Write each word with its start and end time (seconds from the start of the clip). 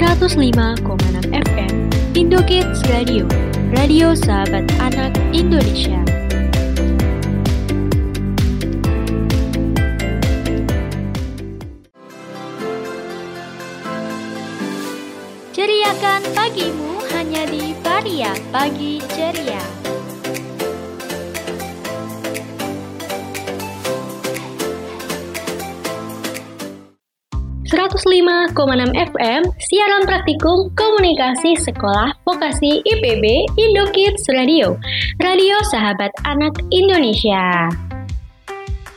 105,6 0.00 1.28
FM 1.28 1.92
Indo 2.16 2.40
Kids 2.48 2.80
Radio, 2.88 3.28
radio 3.76 4.16
sahabat 4.16 4.64
anak 4.80 5.12
Indonesia. 5.28 6.00
Ceriakan 15.52 16.24
pagimu 16.32 17.04
hanya 17.12 17.44
di 17.44 17.76
Varia 17.84 18.32
Pagi 18.48 19.04
Ceria. 19.12 19.79
105,6 27.90 28.54
FM, 28.94 29.42
siaran 29.66 30.06
praktikum 30.06 30.70
komunikasi 30.78 31.58
sekolah 31.58 32.14
vokasi 32.22 32.86
IPB 32.86 33.50
Indo 33.58 33.90
Kids 33.90 34.30
Radio, 34.30 34.78
radio 35.18 35.58
sahabat 35.74 36.14
anak 36.22 36.54
Indonesia. 36.70 37.66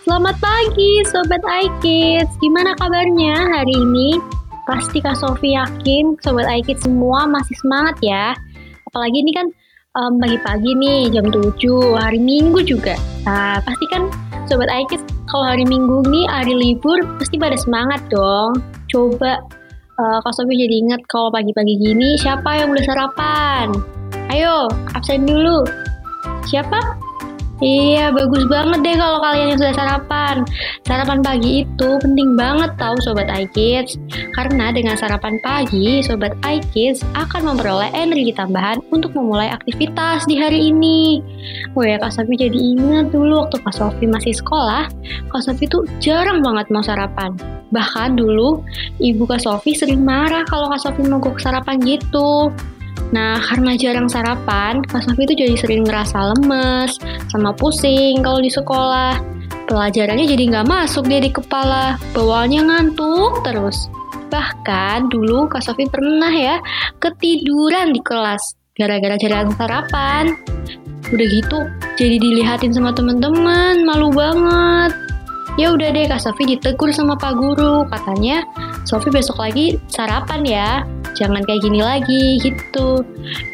Selamat 0.05 0.37
pagi 0.37 1.01
Sobat 1.09 1.41
iKids, 1.41 2.37
gimana 2.37 2.77
kabarnya 2.77 3.33
hari 3.33 3.73
ini? 3.73 4.21
Pasti 4.69 5.01
Kak 5.01 5.17
Sofi 5.17 5.57
yakin 5.57 6.13
Sobat 6.21 6.45
iKids 6.61 6.85
semua 6.85 7.25
masih 7.25 7.57
semangat 7.65 7.97
ya. 8.05 8.37
Apalagi 8.93 9.25
ini 9.25 9.33
kan 9.33 9.49
um, 9.97 10.21
pagi-pagi 10.21 10.69
nih 10.77 11.09
jam 11.09 11.33
7, 11.33 11.49
hari 11.97 12.21
Minggu 12.21 12.61
juga. 12.61 12.93
Nah, 13.25 13.57
pasti 13.65 13.85
kan 13.89 14.05
Sobat 14.45 14.69
iKids 14.69 15.01
kalau 15.33 15.49
hari 15.49 15.65
Minggu 15.65 16.05
nih 16.13 16.29
hari 16.29 16.53
libur 16.53 17.01
pasti 17.17 17.41
pada 17.41 17.57
semangat 17.57 18.05
dong. 18.13 18.61
Coba 18.93 19.41
uh, 19.97 20.17
Kak 20.21 20.33
Sofi 20.37 20.53
jadi 20.53 20.85
ingat 20.85 21.01
kalau 21.09 21.33
pagi-pagi 21.33 21.81
gini 21.81 22.13
siapa 22.21 22.61
yang 22.61 22.69
udah 22.69 22.85
sarapan? 22.85 23.73
Ayo, 24.29 24.69
absen 24.93 25.25
dulu. 25.25 25.65
Siapa? 26.45 26.77
Iya, 27.63 28.11
bagus 28.11 28.43
banget 28.51 28.83
deh 28.83 28.95
kalau 28.99 29.23
kalian 29.23 29.55
yang 29.55 29.59
sudah 29.63 29.75
sarapan. 29.79 30.43
Sarapan 30.83 31.23
pagi 31.23 31.63
itu 31.63 31.89
penting 32.03 32.35
banget 32.35 32.75
tahu 32.75 32.99
Sobat 32.99 33.31
iKids. 33.31 33.95
Karena 34.35 34.75
dengan 34.75 34.99
sarapan 34.99 35.39
pagi, 35.39 36.03
Sobat 36.03 36.35
iKids 36.43 37.07
akan 37.15 37.55
memperoleh 37.55 37.87
energi 37.95 38.35
tambahan 38.35 38.83
untuk 38.91 39.15
memulai 39.15 39.47
aktivitas 39.47 40.27
di 40.27 40.35
hari 40.35 40.75
ini. 40.75 41.23
Wah 41.71 41.87
ya, 41.87 41.95
Kak 42.03 42.11
Sofi 42.11 42.35
jadi 42.35 42.59
ingat 42.59 43.15
dulu 43.15 43.47
waktu 43.47 43.55
Kak 43.63 43.75
Sofi 43.79 44.11
masih 44.11 44.35
sekolah, 44.35 44.91
Kak 45.31 45.43
Sofi 45.47 45.63
tuh 45.71 45.87
jarang 46.03 46.43
banget 46.43 46.67
mau 46.67 46.83
sarapan. 46.83 47.31
Bahkan 47.71 48.19
dulu, 48.19 48.59
ibu 48.99 49.23
Kak 49.23 49.39
Sofi 49.39 49.71
sering 49.71 50.03
marah 50.03 50.43
kalau 50.51 50.67
Kak 50.67 50.83
Sofi 50.83 51.07
mau 51.07 51.23
sarapan 51.39 51.79
gitu. 51.79 52.51
Nah, 53.13 53.37
karena 53.37 53.77
jarang 53.77 54.09
sarapan, 54.09 54.81
Kak 54.81 55.05
Sofi 55.05 55.29
itu 55.29 55.37
jadi 55.37 55.53
sering 55.53 55.85
ngerasa 55.85 56.33
lemes, 56.33 56.97
sama 57.29 57.53
pusing 57.53 58.25
kalau 58.25 58.41
di 58.41 58.49
sekolah. 58.49 59.21
Pelajarannya 59.69 60.25
jadi 60.25 60.49
nggak 60.49 60.65
masuk 60.65 61.05
dia 61.05 61.21
di 61.21 61.29
kepala, 61.29 62.01
bawaannya 62.17 62.65
ngantuk 62.65 63.45
terus. 63.45 63.85
Bahkan 64.33 65.13
dulu 65.13 65.45
Kak 65.45 65.61
Sofi 65.61 65.85
pernah 65.85 66.33
ya 66.33 66.57
ketiduran 66.97 67.93
di 67.93 68.01
kelas 68.01 68.57
gara-gara 68.73 69.13
jarang 69.21 69.53
sarapan. 69.53 70.33
Udah 71.13 71.27
gitu, 71.29 71.69
jadi 71.93 72.17
dilihatin 72.17 72.73
sama 72.73 72.97
teman-teman, 72.97 73.85
malu 73.85 74.09
banget. 74.09 74.97
Ya 75.61 75.69
udah 75.69 75.93
deh 75.93 76.09
Kak 76.09 76.17
Sofi 76.17 76.49
ditegur 76.49 76.89
sama 76.89 77.13
Pak 77.13 77.37
Guru, 77.37 77.85
katanya 77.93 78.41
Sofi 78.83 79.09
besok 79.09 79.39
lagi 79.39 79.79
sarapan 79.87 80.41
ya 80.43 80.69
jangan 81.13 81.45
kayak 81.45 81.61
gini 81.63 81.79
lagi 81.79 82.41
gitu 82.41 83.05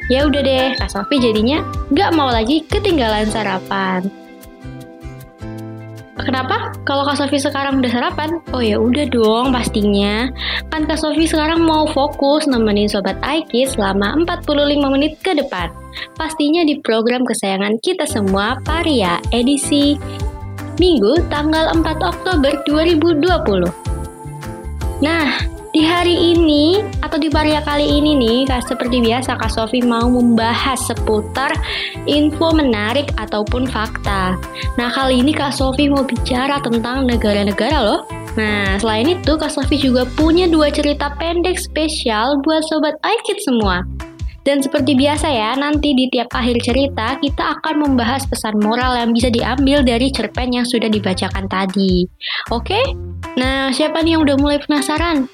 ya 0.10 0.26
udah 0.26 0.42
deh 0.42 0.68
Kak 0.80 0.90
Sofi 0.90 1.22
jadinya 1.22 1.62
nggak 1.94 2.12
mau 2.16 2.32
lagi 2.32 2.66
ketinggalan 2.66 3.30
sarapan 3.30 4.08
Kenapa? 6.20 6.76
Kalau 6.84 7.08
Kak 7.08 7.16
Sofi 7.16 7.40
sekarang 7.40 7.80
udah 7.80 7.90
sarapan? 7.90 8.44
Oh 8.52 8.60
ya 8.60 8.76
udah 8.76 9.08
dong 9.08 9.56
pastinya. 9.56 10.28
Kan 10.68 10.84
Kak 10.84 11.00
Sofi 11.00 11.24
sekarang 11.24 11.64
mau 11.64 11.88
fokus 11.90 12.44
nemenin 12.44 12.92
Sobat 12.92 13.16
Aiki 13.24 13.64
selama 13.64 14.20
45 14.28 14.94
menit 14.94 15.16
ke 15.24 15.32
depan. 15.32 15.72
Pastinya 16.20 16.68
di 16.68 16.78
program 16.84 17.24
kesayangan 17.24 17.80
kita 17.80 18.04
semua, 18.04 18.60
Paria, 18.68 19.18
edisi 19.32 19.96
Minggu 20.76 21.24
tanggal 21.28 21.72
4 21.76 21.88
Oktober 22.04 22.52
2020. 22.68 23.89
Nah, 25.00 25.48
di 25.72 25.80
hari 25.80 26.36
ini 26.36 26.84
atau 27.00 27.16
di 27.16 27.32
varia 27.32 27.64
kali 27.64 27.88
ini 27.88 28.20
nih, 28.20 28.40
Kak, 28.52 28.68
seperti 28.68 29.00
biasa 29.00 29.40
Kak 29.40 29.48
Sofi 29.48 29.80
mau 29.80 30.12
membahas 30.12 30.76
seputar 30.92 31.56
info 32.04 32.52
menarik 32.52 33.08
ataupun 33.16 33.64
fakta. 33.64 34.36
Nah, 34.76 34.90
kali 34.92 35.24
ini 35.24 35.32
Kak 35.32 35.56
Sofi 35.56 35.88
mau 35.88 36.04
bicara 36.04 36.60
tentang 36.60 37.08
negara-negara 37.08 37.80
loh. 37.80 38.04
Nah, 38.36 38.76
selain 38.76 39.16
itu 39.16 39.40
Kak 39.40 39.56
Sofi 39.56 39.80
juga 39.80 40.04
punya 40.20 40.52
dua 40.52 40.68
cerita 40.68 41.16
pendek 41.16 41.56
spesial 41.56 42.44
buat 42.44 42.60
sobat 42.68 43.00
iKid 43.00 43.40
semua. 43.40 43.88
Dan 44.48 44.64
seperti 44.64 44.96
biasa 44.96 45.28
ya, 45.30 45.52
nanti 45.60 45.92
di 45.94 46.08
tiap 46.08 46.32
akhir 46.32 46.64
cerita 46.64 47.20
kita 47.20 47.60
akan 47.60 47.86
membahas 47.86 48.24
pesan 48.26 48.58
moral 48.64 48.96
yang 48.96 49.12
bisa 49.12 49.28
diambil 49.28 49.84
dari 49.84 50.10
cerpen 50.10 50.56
yang 50.56 50.66
sudah 50.66 50.88
dibacakan 50.88 51.46
tadi. 51.52 52.08
Oke? 52.50 52.80
Nah, 53.36 53.70
siapa 53.76 54.00
nih 54.02 54.16
yang 54.18 54.24
udah 54.26 54.38
mulai 54.40 54.58
penasaran? 54.64 55.28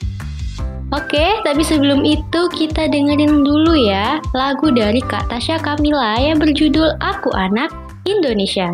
Oke, 0.94 1.42
tapi 1.42 1.66
sebelum 1.66 2.06
itu 2.06 2.42
kita 2.54 2.86
dengerin 2.86 3.42
dulu 3.42 3.74
ya 3.74 4.22
lagu 4.38 4.70
dari 4.70 5.02
Kak 5.02 5.34
Tasya 5.34 5.58
Kamila 5.58 6.22
yang 6.22 6.38
berjudul 6.38 7.02
Aku 7.02 7.34
Anak 7.34 7.74
Indonesia. 8.06 8.70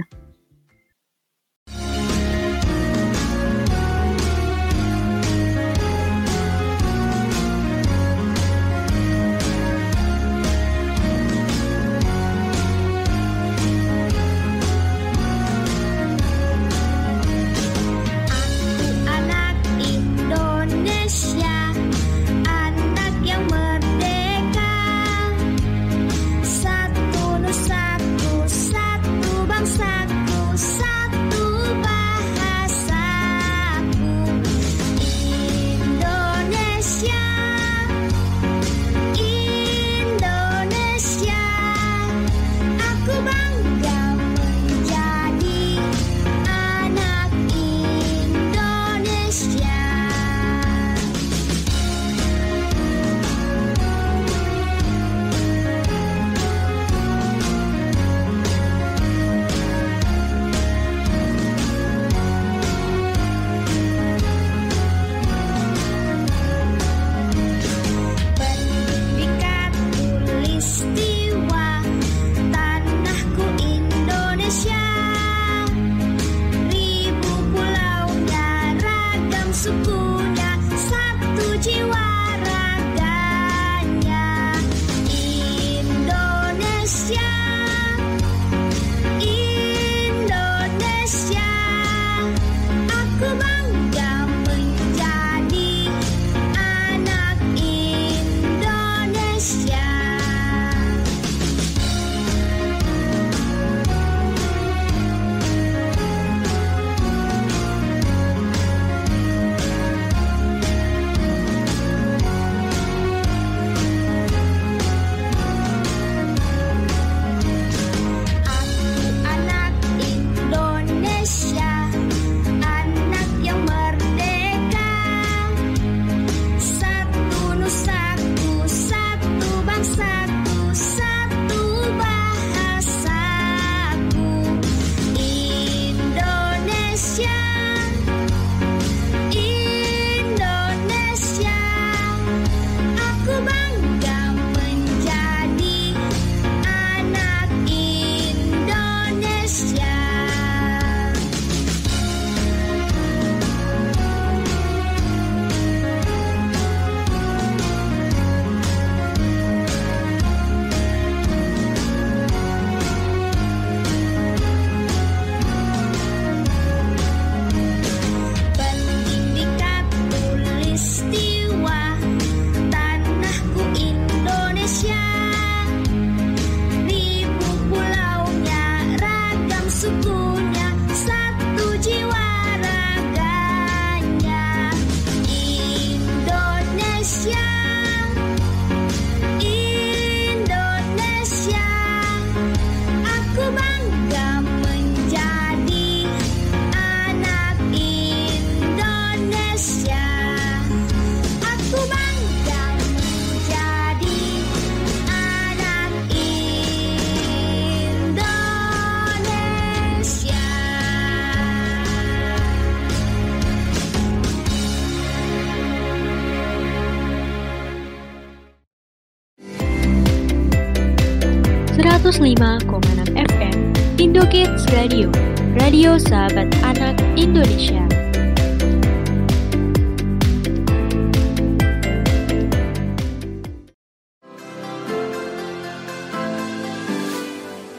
Radio 225.71 225.95
sahabat 225.95 226.51
anak 226.67 226.99
Indonesia. 227.15 227.79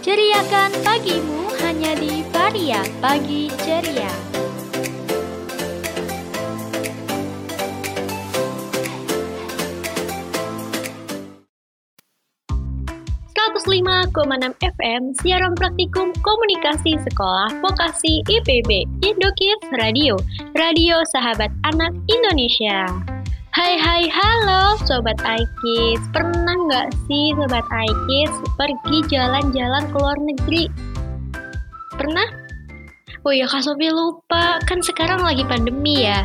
Ceriakan 0.01 0.73
pagimu 0.81 1.53
hanya 1.61 1.93
di 2.01 2.25
Varia 2.33 2.81
Pagi 3.05 3.53
Ceria. 3.61 4.33
105,6 13.63 14.61
FM 14.77 15.03
siaran 15.25 15.57
praktikum 15.57 16.12
komunikasi 16.23 16.97
sekolah 17.03 17.51
vokasi 17.59 18.23
IPB 18.31 18.87
Indokids 19.03 19.67
Radio, 19.75 20.15
radio 20.55 21.03
sahabat 21.11 21.51
anak 21.67 21.91
Indonesia. 22.07 22.87
Hai 23.53 23.77
hai 23.77 24.09
halo 24.09 24.81
Sobat 24.89 25.21
iKids 25.21 26.09
Pernah 26.09 26.57
nggak 26.57 26.89
sih 27.05 27.37
Sobat 27.37 27.69
iKids 27.69 28.33
pergi 28.57 28.99
jalan-jalan 29.13 29.93
ke 29.93 29.97
luar 30.01 30.17
negeri? 30.17 30.65
Pernah? 32.01 32.33
Oh 33.29 33.31
iya 33.37 33.45
Kak 33.45 33.61
Sofi 33.61 33.93
lupa, 33.93 34.57
kan 34.65 34.81
sekarang 34.81 35.21
lagi 35.21 35.45
pandemi 35.45 36.09
ya 36.09 36.25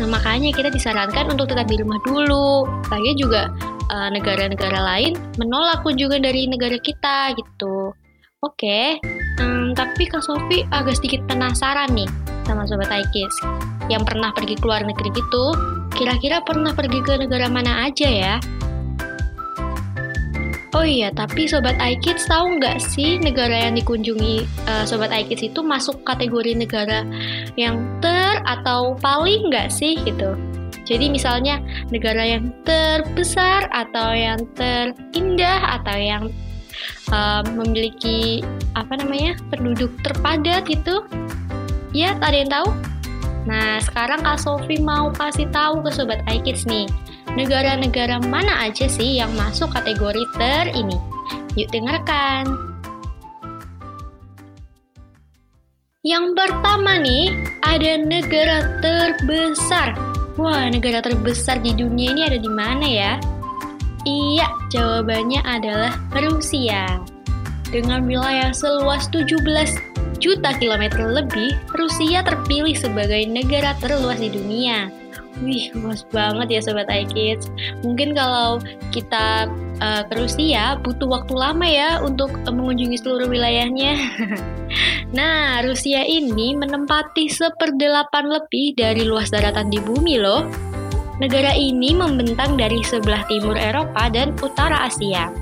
Nah 0.00 0.08
makanya 0.08 0.48
kita 0.48 0.72
disarankan 0.72 1.28
untuk 1.28 1.52
tetap 1.52 1.68
di 1.68 1.76
rumah 1.76 2.00
dulu 2.08 2.64
Lagi 2.88 3.12
juga 3.20 3.52
Eh, 3.86 4.10
negara-negara 4.10 4.82
uh, 4.82 4.86
lain 4.90 5.14
menolak 5.38 5.86
kunjungan 5.86 6.18
dari 6.18 6.50
negara 6.50 6.74
kita 6.74 7.38
gitu. 7.38 7.94
Oke, 8.46 9.02
um, 9.42 9.74
tapi 9.74 10.06
Kak 10.06 10.22
Sofi 10.22 10.62
agak 10.70 11.02
sedikit 11.02 11.18
penasaran 11.26 11.90
nih 11.98 12.06
sama 12.46 12.62
Sobat 12.62 12.94
Aikis 12.94 13.34
yang 13.90 14.06
pernah 14.06 14.30
pergi 14.30 14.54
ke 14.54 14.62
luar 14.62 14.86
negeri 14.86 15.10
gitu. 15.18 15.50
Kira-kira 15.98 16.38
pernah 16.46 16.70
pergi 16.70 17.02
ke 17.02 17.18
negara 17.18 17.50
mana 17.50 17.90
aja 17.90 18.06
ya? 18.06 18.34
Oh 20.78 20.86
iya, 20.86 21.10
tapi 21.10 21.50
Sobat 21.50 21.74
iKids 21.82 22.30
tahu 22.30 22.62
nggak 22.62 22.78
sih 22.78 23.18
negara 23.18 23.66
yang 23.66 23.74
dikunjungi 23.82 24.46
uh, 24.70 24.86
Sobat 24.86 25.10
iKids 25.10 25.50
itu 25.50 25.58
masuk 25.66 26.06
kategori 26.06 26.54
negara 26.54 27.02
yang 27.58 27.98
ter 27.98 28.46
atau 28.46 28.94
paling 29.02 29.50
nggak 29.50 29.74
sih 29.74 29.98
gitu? 30.06 30.38
Jadi 30.86 31.10
misalnya 31.10 31.58
negara 31.90 32.22
yang 32.22 32.54
terbesar 32.62 33.66
atau 33.74 34.14
yang 34.14 34.38
terindah 34.54 35.82
atau 35.82 35.98
yang 35.98 36.30
uh, 37.12 37.42
memiliki 37.54 38.40
apa 38.74 38.98
namanya 38.98 39.38
penduduk 39.52 39.92
terpadat 40.02 40.66
itu, 40.66 41.02
ya 41.94 42.16
ada 42.18 42.36
yang 42.36 42.50
tahu. 42.50 42.68
Nah 43.46 43.78
sekarang 43.82 44.26
Kak 44.26 44.42
Sofi 44.42 44.82
mau 44.82 45.14
kasih 45.14 45.46
tahu 45.54 45.84
ke 45.86 45.90
sobat 45.94 46.20
iKids 46.26 46.66
nih, 46.66 46.90
negara-negara 47.38 48.18
mana 48.22 48.66
aja 48.66 48.90
sih 48.90 49.18
yang 49.20 49.30
masuk 49.38 49.70
kategori 49.72 50.24
ter 50.36 50.72
ini? 50.74 50.98
Yuk 51.56 51.70
dengarkan. 51.72 52.46
Yang 56.06 56.38
pertama 56.38 57.02
nih, 57.02 57.34
ada 57.66 57.98
negara 57.98 58.78
terbesar 58.78 59.98
Wah, 60.36 60.68
negara 60.68 61.00
terbesar 61.00 61.64
di 61.64 61.72
dunia 61.72 62.12
ini 62.12 62.22
ada 62.28 62.36
di 62.36 62.50
mana 62.52 62.84
ya? 62.84 63.16
Iya, 64.06 64.46
jawabannya 64.70 65.42
adalah 65.42 65.98
Rusia. 66.14 67.02
Dengan 67.74 68.06
wilayah 68.06 68.54
seluas 68.54 69.10
17 69.10 69.42
juta 70.22 70.54
kilometer 70.62 71.02
lebih, 71.10 71.58
Rusia 71.74 72.22
terpilih 72.22 72.78
sebagai 72.78 73.26
negara 73.26 73.74
terluas 73.82 74.22
di 74.22 74.30
dunia. 74.30 74.94
Wih, 75.42 75.68
luas 75.74 76.06
banget 76.14 76.48
ya 76.48 76.60
Sobat 76.62 76.86
iKids. 76.88 77.50
Mungkin 77.82 78.14
kalau 78.14 78.62
kita 78.94 79.50
uh, 79.82 80.02
ke 80.08 80.14
Rusia 80.16 80.80
butuh 80.80 81.10
waktu 81.10 81.34
lama 81.36 81.66
ya 81.66 82.00
untuk 82.00 82.30
mengunjungi 82.46 82.96
seluruh 83.02 83.28
wilayahnya. 83.28 84.00
nah, 85.18 85.60
Rusia 85.66 86.06
ini 86.06 86.56
menempati 86.56 87.28
seperdelapan 87.28 88.32
lebih 88.32 88.78
dari 88.78 89.02
luas 89.04 89.28
daratan 89.28 89.68
di 89.68 89.82
bumi 89.82 90.16
loh. 90.16 90.46
Negara 91.16 91.56
ini 91.56 91.96
membentang 91.96 92.60
dari 92.60 92.84
sebelah 92.84 93.24
timur 93.24 93.56
Eropa 93.56 94.12
dan 94.12 94.36
utara 94.44 94.84
Asia. 94.84 95.32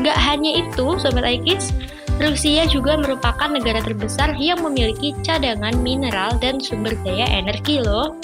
Gak 0.00 0.16
hanya 0.16 0.64
itu, 0.64 0.96
Sobat 0.96 1.28
Aikis, 1.28 1.76
Rusia 2.20 2.64
juga 2.68 2.96
merupakan 3.00 3.48
negara 3.48 3.80
terbesar 3.84 4.36
yang 4.36 4.60
memiliki 4.64 5.16
cadangan 5.24 5.76
mineral 5.80 6.36
dan 6.40 6.60
sumber 6.60 6.96
daya 7.04 7.28
energi 7.28 7.80
loh. 7.80 8.16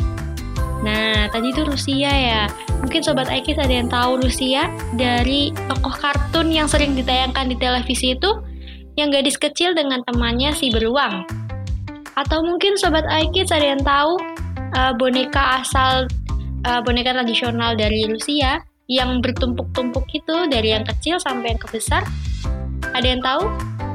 Nah, 0.85 1.29
tadi 1.33 1.53
itu 1.53 1.65
Rusia 1.65 2.13
ya. 2.13 2.43
Mungkin 2.85 3.01
Sobat 3.01 3.33
Aikis 3.33 3.57
ada 3.57 3.73
yang 3.73 3.89
tahu 3.89 4.21
Rusia 4.21 4.69
dari 4.97 5.53
tokoh 5.69 5.97
kartun 5.97 6.53
yang 6.53 6.69
sering 6.69 6.93
ditayangkan 6.93 7.49
di 7.49 7.57
televisi 7.57 8.13
itu 8.13 8.41
yang 8.97 9.09
gadis 9.13 9.41
kecil 9.41 9.73
dengan 9.73 10.05
temannya 10.05 10.53
si 10.53 10.69
beruang. 10.69 11.25
Atau 12.17 12.45
mungkin 12.45 12.77
Sobat 12.77 13.05
Aikis 13.09 13.49
ada 13.53 13.77
yang 13.77 13.81
tahu 13.85 14.21
uh, 14.77 14.93
boneka 14.97 15.65
asal 15.65 16.09
uh, 16.67 16.81
boneka 16.83 17.15
tradisional 17.15 17.79
dari 17.79 18.05
Rusia 18.11 18.61
yang 18.91 19.23
bertumpuk-tumpuk 19.23 20.07
itu 20.15 20.37
dari 20.51 20.75
yang 20.75 20.83
kecil 20.83 21.23
sampai 21.23 21.55
yang 21.55 21.61
kebesar. 21.63 22.03
Ada 22.95 23.07
yang 23.07 23.23
tahu? 23.23 23.43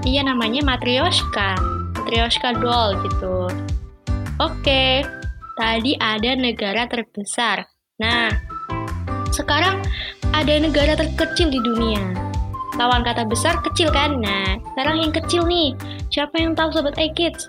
Iya 0.07 0.25
namanya 0.25 0.63
Matryoshka. 0.63 1.59
Matryoshka 1.99 2.57
doll 2.57 2.97
gitu. 3.05 3.51
Oke, 4.41 5.05
tadi 5.59 5.93
ada 6.01 6.33
negara 6.33 6.89
terbesar. 6.89 7.67
Nah, 8.01 8.33
sekarang 9.29 9.85
ada 10.33 10.53
negara 10.57 10.97
terkecil 10.97 11.53
di 11.53 11.61
dunia. 11.61 12.01
Lawan 12.79 13.05
kata 13.05 13.29
besar 13.29 13.61
kecil 13.61 13.93
kan? 13.93 14.17
Nah, 14.17 14.57
sekarang 14.73 15.05
yang 15.05 15.13
kecil 15.13 15.45
nih. 15.45 15.77
Siapa 16.09 16.41
yang 16.41 16.57
tahu 16.57 16.73
sobat 16.73 16.97
iKids? 16.97 17.47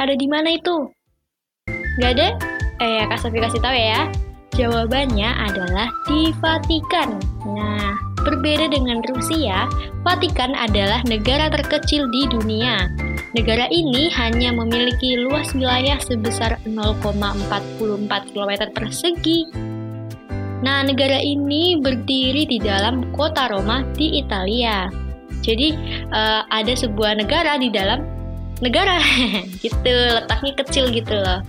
Ada 0.00 0.16
di 0.16 0.24
mana 0.24 0.56
itu? 0.56 0.88
Gak 2.00 2.16
ada? 2.16 2.32
Eh, 2.80 3.04
Sofi 3.20 3.36
kasih 3.36 3.60
tahu 3.60 3.76
ya. 3.76 4.08
Jawabannya 4.54 5.30
adalah 5.50 5.88
di 6.10 6.34
Vatikan. 6.42 7.22
Nah, 7.46 7.94
berbeda 8.22 8.70
dengan 8.70 9.02
Rusia, 9.10 9.70
Vatikan 10.02 10.52
adalah 10.58 11.00
negara 11.06 11.50
terkecil 11.50 12.10
di 12.10 12.26
dunia. 12.30 12.90
Negara 13.34 13.70
ini 13.70 14.10
hanya 14.10 14.50
memiliki 14.50 15.14
luas 15.22 15.54
wilayah 15.54 16.02
sebesar 16.02 16.58
0,44 16.66 18.34
km 18.34 18.52
persegi 18.74 19.46
Nah, 20.60 20.84
negara 20.84 21.16
ini 21.16 21.80
berdiri 21.80 22.44
di 22.44 22.60
dalam 22.60 23.08
kota 23.16 23.48
Roma 23.48 23.80
di 23.96 24.20
Italia. 24.20 24.92
Jadi 25.40 25.72
uh, 26.12 26.44
ada 26.52 26.76
sebuah 26.76 27.16
negara 27.16 27.56
di 27.56 27.72
dalam 27.72 28.04
negara, 28.60 29.00
gitu. 29.64 29.94
Letaknya 30.20 30.52
kecil 30.60 30.92
gitu 30.92 31.16
loh. 31.16 31.40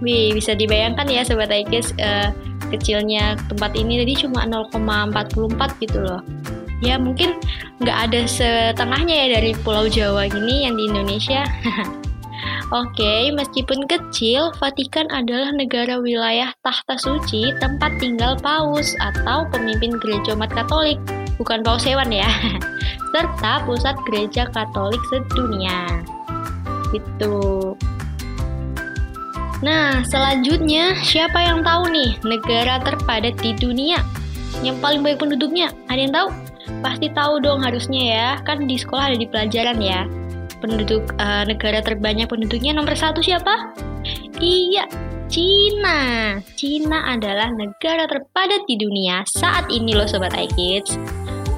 Wih, 0.00 0.32
bisa 0.32 0.56
dibayangkan 0.56 1.04
ya 1.12 1.20
sobat 1.24 1.52
Aikis 1.52 1.92
uh, 2.00 2.32
kecilnya 2.72 3.36
tempat 3.52 3.76
ini 3.76 4.00
tadi 4.00 4.14
cuma 4.24 4.48
0,44 4.48 5.82
gitu 5.84 5.98
loh. 6.00 6.24
Ya 6.80 6.96
mungkin 6.96 7.36
nggak 7.84 7.98
ada 8.08 8.20
setengahnya 8.24 9.12
ya 9.12 9.26
dari 9.36 9.52
Pulau 9.60 9.84
Jawa 9.92 10.32
gini 10.32 10.64
yang 10.64 10.80
di 10.80 10.88
Indonesia. 10.88 11.44
Oke, 12.70 13.34
meskipun 13.34 13.84
kecil, 13.90 14.54
Vatikan 14.62 15.10
adalah 15.10 15.50
negara 15.50 15.98
wilayah 15.98 16.54
tahta 16.62 16.96
suci 16.96 17.50
tempat 17.58 17.98
tinggal 17.98 18.38
paus 18.38 18.94
atau 19.02 19.42
pemimpin 19.50 19.98
gereja 19.98 20.38
umat 20.38 20.54
Katolik, 20.54 20.96
bukan 21.34 21.66
paus 21.66 21.82
hewan 21.82 22.14
ya, 22.14 22.30
serta 23.12 23.66
pusat 23.66 23.98
gereja 24.06 24.46
Katolik 24.54 25.02
sedunia. 25.10 26.00
Gitu. 26.94 27.74
Nah, 29.60 30.00
selanjutnya 30.08 30.96
siapa 31.04 31.36
yang 31.36 31.60
tahu 31.60 31.92
nih 31.92 32.16
negara 32.24 32.80
terpadat 32.80 33.36
di 33.44 33.52
dunia? 33.56 34.00
Yang 34.64 34.76
paling 34.80 35.00
banyak 35.04 35.20
penduduknya, 35.20 35.68
ada 35.88 36.00
yang 36.00 36.14
tahu? 36.16 36.28
Pasti 36.80 37.12
tahu 37.12 37.44
dong 37.44 37.60
harusnya 37.60 38.02
ya, 38.02 38.28
kan 38.44 38.64
di 38.64 38.76
sekolah 38.80 39.12
ada 39.12 39.18
di 39.20 39.28
pelajaran 39.28 39.78
ya 39.80 40.08
penduduk 40.60 41.16
uh, 41.16 41.42
negara 41.48 41.80
terbanyak 41.80 42.28
penduduknya 42.28 42.76
nomor 42.76 42.92
satu 42.94 43.24
siapa? 43.24 43.72
Iya, 44.38 44.86
Cina. 45.26 46.38
Cina 46.54 47.16
adalah 47.16 47.48
negara 47.56 48.04
terpadat 48.06 48.68
di 48.68 48.76
dunia 48.76 49.24
saat 49.26 49.66
ini 49.72 49.96
loh 49.96 50.06
Sobat 50.06 50.36
iKids. 50.36 51.00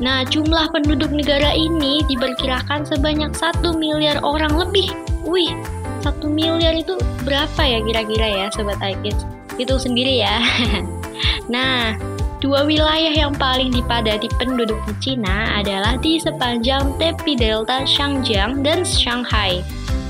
Nah, 0.02 0.26
jumlah 0.26 0.70
penduduk 0.74 1.14
negara 1.14 1.54
ini 1.54 2.02
diperkirakan 2.10 2.82
sebanyak 2.82 3.30
satu 3.38 3.74
miliar 3.78 4.18
orang 4.26 4.50
lebih. 4.58 4.90
Wih, 5.22 5.54
satu 6.02 6.26
miliar 6.26 6.74
itu 6.74 6.98
berapa 7.22 7.62
ya 7.62 7.78
kira-kira 7.86 8.26
ya 8.26 8.46
Sobat 8.52 8.82
iKids? 8.82 9.22
Itu 9.56 9.78
sendiri 9.78 10.20
ya. 10.20 10.42
nah, 11.54 11.96
Dua 12.42 12.66
wilayah 12.66 13.14
yang 13.14 13.30
paling 13.38 13.70
dipadati 13.70 14.26
penduduk 14.34 14.74
di 14.90 14.94
Cina 14.98 15.62
adalah 15.62 15.94
di 15.94 16.18
sepanjang 16.18 16.98
tepi 16.98 17.38
delta 17.38 17.86
Shangjiang 17.86 18.66
dan 18.66 18.82
Shanghai. 18.82 19.62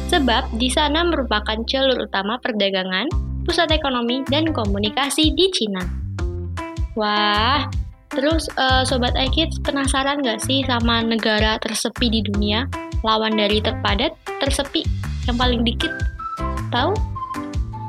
Sebab 0.09 0.49
di 0.57 0.73
sana 0.73 1.05
merupakan 1.05 1.61
jalur 1.69 2.09
utama 2.09 2.41
perdagangan, 2.41 3.13
pusat 3.45 3.69
ekonomi, 3.69 4.25
dan 4.33 4.49
komunikasi 4.49 5.37
di 5.37 5.53
Cina. 5.53 5.85
Wah, 6.97 7.69
terus 8.13 8.49
uh, 8.61 8.85
Sobat 8.85 9.17
iKids 9.17 9.61
penasaran 9.65 10.21
gak 10.21 10.45
sih 10.45 10.65
sama 10.69 11.01
negara 11.01 11.57
tersepi 11.61 12.09
di 12.13 12.21
dunia? 12.25 12.69
Lawan 13.03 13.35
dari 13.35 13.59
terpadat, 13.59 14.15
tersepi, 14.39 14.87
yang 15.27 15.37
paling 15.37 15.67
dikit. 15.67 15.91
Tahu? 16.71 16.95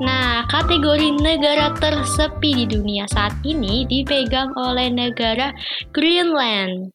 Nah, 0.01 0.43
kategori 0.49 1.21
negara 1.21 1.69
tersepi 1.77 2.65
di 2.65 2.65
dunia 2.65 3.05
saat 3.07 3.37
ini 3.45 3.85
dipegang 3.85 4.51
oleh 4.57 4.89
negara 4.89 5.53
Greenland. 5.93 6.89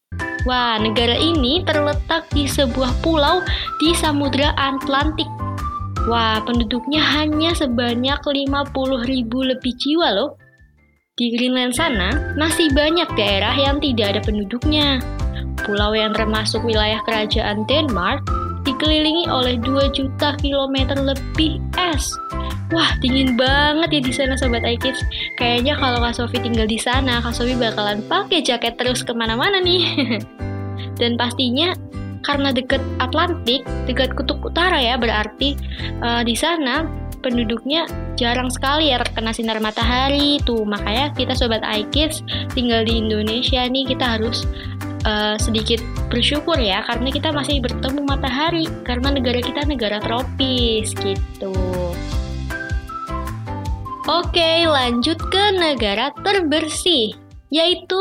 Wah, 0.44 0.76
negara 0.82 1.14
ini 1.14 1.62
terletak 1.62 2.26
di 2.34 2.50
sebuah 2.50 2.90
pulau 3.00 3.40
di 3.78 3.94
Samudra 3.94 4.50
Atlantik. 4.58 5.30
Wah, 6.10 6.42
penduduknya 6.42 6.98
hanya 6.98 7.54
sebanyak 7.54 8.18
50 8.18 9.06
ribu 9.06 9.46
lebih 9.46 9.72
jiwa 9.78 10.08
loh. 10.16 10.34
Di 11.18 11.34
Greenland 11.34 11.74
sana, 11.74 12.14
masih 12.38 12.70
banyak 12.70 13.10
daerah 13.18 13.50
yang 13.58 13.82
tidak 13.82 14.14
ada 14.14 14.20
penduduknya. 14.22 15.02
Pulau 15.66 15.90
yang 15.90 16.14
termasuk 16.14 16.62
wilayah 16.62 17.02
kerajaan 17.02 17.66
Denmark 17.66 18.22
dikelilingi 18.62 19.26
oleh 19.26 19.58
2 19.58 19.98
juta 19.98 20.38
kilometer 20.38 20.94
lebih 20.94 21.58
es. 21.74 22.14
Wah, 22.70 22.94
dingin 23.02 23.34
banget 23.34 23.98
ya 23.98 24.00
di 24.06 24.12
sana 24.14 24.38
Sobat 24.38 24.62
iKids. 24.62 25.02
Kayaknya 25.42 25.74
kalau 25.82 25.98
Kak 25.98 26.14
Sofi 26.14 26.38
tinggal 26.38 26.70
di 26.70 26.78
sana, 26.78 27.18
Kak 27.18 27.34
Sofi 27.34 27.58
bakalan 27.58 27.98
pakai 28.06 28.38
jaket 28.38 28.78
terus 28.78 29.02
ke 29.02 29.10
mana-mana 29.10 29.58
nih. 29.58 30.22
Dan 31.02 31.18
pastinya 31.18 31.74
karena 32.22 32.54
deket 32.54 32.78
Atlantik, 33.02 33.66
dekat 33.90 34.14
kutub 34.14 34.38
utara 34.46 34.78
ya, 34.78 34.94
berarti 34.94 35.58
uh, 35.98 36.22
di 36.22 36.38
sana 36.38 37.07
penduduknya 37.20 37.84
jarang 38.14 38.48
sekali 38.50 38.90
ya 38.90 39.02
terkena 39.02 39.34
sinar 39.34 39.58
matahari 39.58 40.38
tuh. 40.42 40.62
Makanya 40.64 41.14
kita 41.14 41.34
Sobat 41.34 41.62
iKids 41.62 42.22
tinggal 42.54 42.86
di 42.86 42.98
Indonesia 42.98 43.66
nih, 43.66 43.84
kita 43.86 44.18
harus 44.18 44.46
uh, 45.06 45.36
sedikit 45.38 45.82
bersyukur 46.08 46.56
ya 46.56 46.82
karena 46.88 47.08
kita 47.12 47.28
masih 47.30 47.60
bertemu 47.62 48.00
matahari 48.06 48.64
karena 48.82 49.12
negara 49.12 49.40
kita 49.42 49.62
negara 49.68 49.98
tropis 50.00 50.94
gitu. 50.98 51.54
Oke, 54.08 54.64
lanjut 54.64 55.20
ke 55.28 55.44
negara 55.52 56.08
terbersih, 56.24 57.12
yaitu 57.52 58.00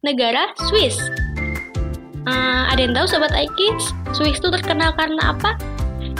negara 0.00 0.56
Swiss. 0.72 0.96
Uh, 2.24 2.64
ada 2.72 2.80
yang 2.80 2.96
tahu 2.96 3.04
Sobat 3.04 3.28
iKids? 3.36 3.92
Swiss 4.16 4.40
itu 4.40 4.48
terkenal 4.48 4.96
karena 4.96 5.36
apa? 5.36 5.60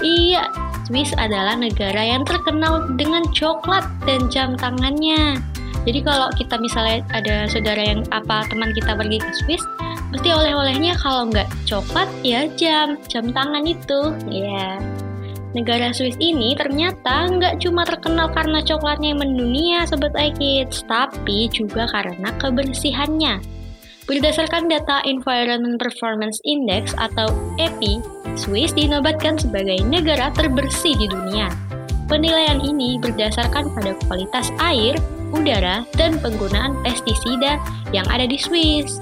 Iya, 0.04 0.44
Swiss 0.84 1.16
adalah 1.16 1.56
negara 1.56 2.00
yang 2.00 2.28
terkenal 2.28 2.84
dengan 3.00 3.24
coklat 3.32 3.88
dan 4.04 4.28
jam 4.28 4.52
tangannya. 4.60 5.40
Jadi 5.84 6.00
kalau 6.00 6.28
kita 6.36 6.56
misalnya 6.60 7.04
ada 7.12 7.44
saudara 7.48 7.80
yang 7.80 8.04
apa 8.12 8.44
teman 8.48 8.72
kita 8.72 8.96
pergi 8.96 9.20
ke 9.20 9.30
Swiss, 9.44 9.64
pasti 10.12 10.28
oleh-olehnya 10.32 10.96
kalau 11.00 11.28
nggak 11.28 11.48
coklat 11.68 12.08
ya 12.24 12.48
jam, 12.56 13.00
jam 13.08 13.32
tangan 13.32 13.64
itu. 13.64 14.12
Ya. 14.28 14.44
Yeah. 14.44 14.76
Negara 15.54 15.94
Swiss 15.94 16.18
ini 16.18 16.58
ternyata 16.58 17.30
nggak 17.30 17.62
cuma 17.62 17.86
terkenal 17.86 18.26
karena 18.34 18.58
coklatnya 18.58 19.14
yang 19.14 19.22
mendunia 19.22 19.78
Sobat 19.86 20.10
iKids, 20.18 20.82
tapi 20.90 21.46
juga 21.54 21.86
karena 21.94 22.34
kebersihannya. 22.42 23.38
Berdasarkan 24.04 24.68
data 24.68 25.00
Environment 25.08 25.80
Performance 25.80 26.36
Index 26.44 26.92
atau 27.00 27.32
EPI, 27.56 28.04
Swiss 28.36 28.76
dinobatkan 28.76 29.40
sebagai 29.40 29.80
negara 29.88 30.28
terbersih 30.36 30.92
di 30.92 31.08
dunia. 31.08 31.48
Penilaian 32.04 32.60
ini 32.60 33.00
berdasarkan 33.00 33.72
pada 33.72 33.96
kualitas 34.04 34.52
air, 34.60 35.00
udara, 35.32 35.88
dan 35.96 36.20
penggunaan 36.20 36.76
pestisida 36.84 37.56
yang 37.96 38.04
ada 38.12 38.28
di 38.28 38.36
Swiss. 38.36 39.00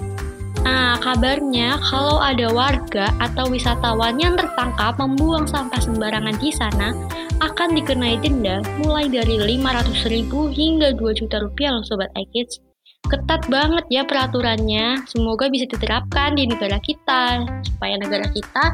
Nah, 0.62 0.94
kabarnya 1.02 1.82
kalau 1.82 2.23
ada 2.23 2.47
warga 2.54 3.11
atau 3.18 3.50
wisatawan 3.50 4.23
yang 4.23 4.38
tertangkap 4.38 4.94
membuang 5.02 5.50
sampah 5.50 5.82
sembarangan 5.82 6.38
di 6.38 6.54
sana 6.54 6.94
akan 7.42 7.75
dikenai 7.75 8.23
denda 8.23 8.62
mulai 8.78 9.11
dari 9.11 9.35
500 9.59 10.06
ribu 10.06 10.47
hingga 10.47 10.94
2 10.94 11.18
juta 11.18 11.42
rupiah 11.42 11.75
loh 11.75 11.82
Sobat 11.82 12.14
iKids. 12.14 12.72
Ketat 13.11 13.42
banget 13.50 13.85
ya 13.90 14.06
peraturannya, 14.06 15.02
semoga 15.11 15.50
bisa 15.50 15.66
diterapkan 15.66 16.38
di 16.38 16.47
negara 16.47 16.78
kita, 16.78 17.42
supaya 17.66 17.99
negara 17.99 18.30
kita 18.30 18.64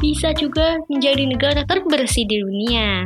bisa 0.00 0.32
juga 0.36 0.80
menjadi 0.88 1.24
negara 1.24 1.60
terbersih 1.64 2.24
di 2.28 2.40
dunia. 2.40 3.04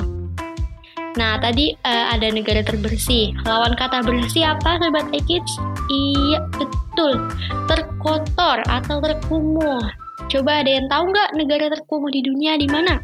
Nah, 1.14 1.38
tadi 1.38 1.70
uh, 1.86 2.06
ada 2.10 2.26
negara 2.26 2.66
terbersih. 2.66 3.38
Lawan 3.46 3.78
kata 3.78 4.02
bersih 4.02 4.50
apa, 4.50 4.82
Sobat 4.82 5.06
iKids? 5.14 5.52
Iya, 5.86 6.42
betul. 6.58 7.30
Terkotor 7.70 8.66
atau 8.66 8.98
terkumuh. 8.98 9.78
Coba 10.26 10.66
ada 10.66 10.70
yang 10.74 10.90
tahu 10.90 11.14
nggak 11.14 11.30
negara 11.38 11.66
terkumuh 11.70 12.10
di 12.10 12.18
dunia 12.26 12.58
di 12.58 12.66
mana? 12.66 12.98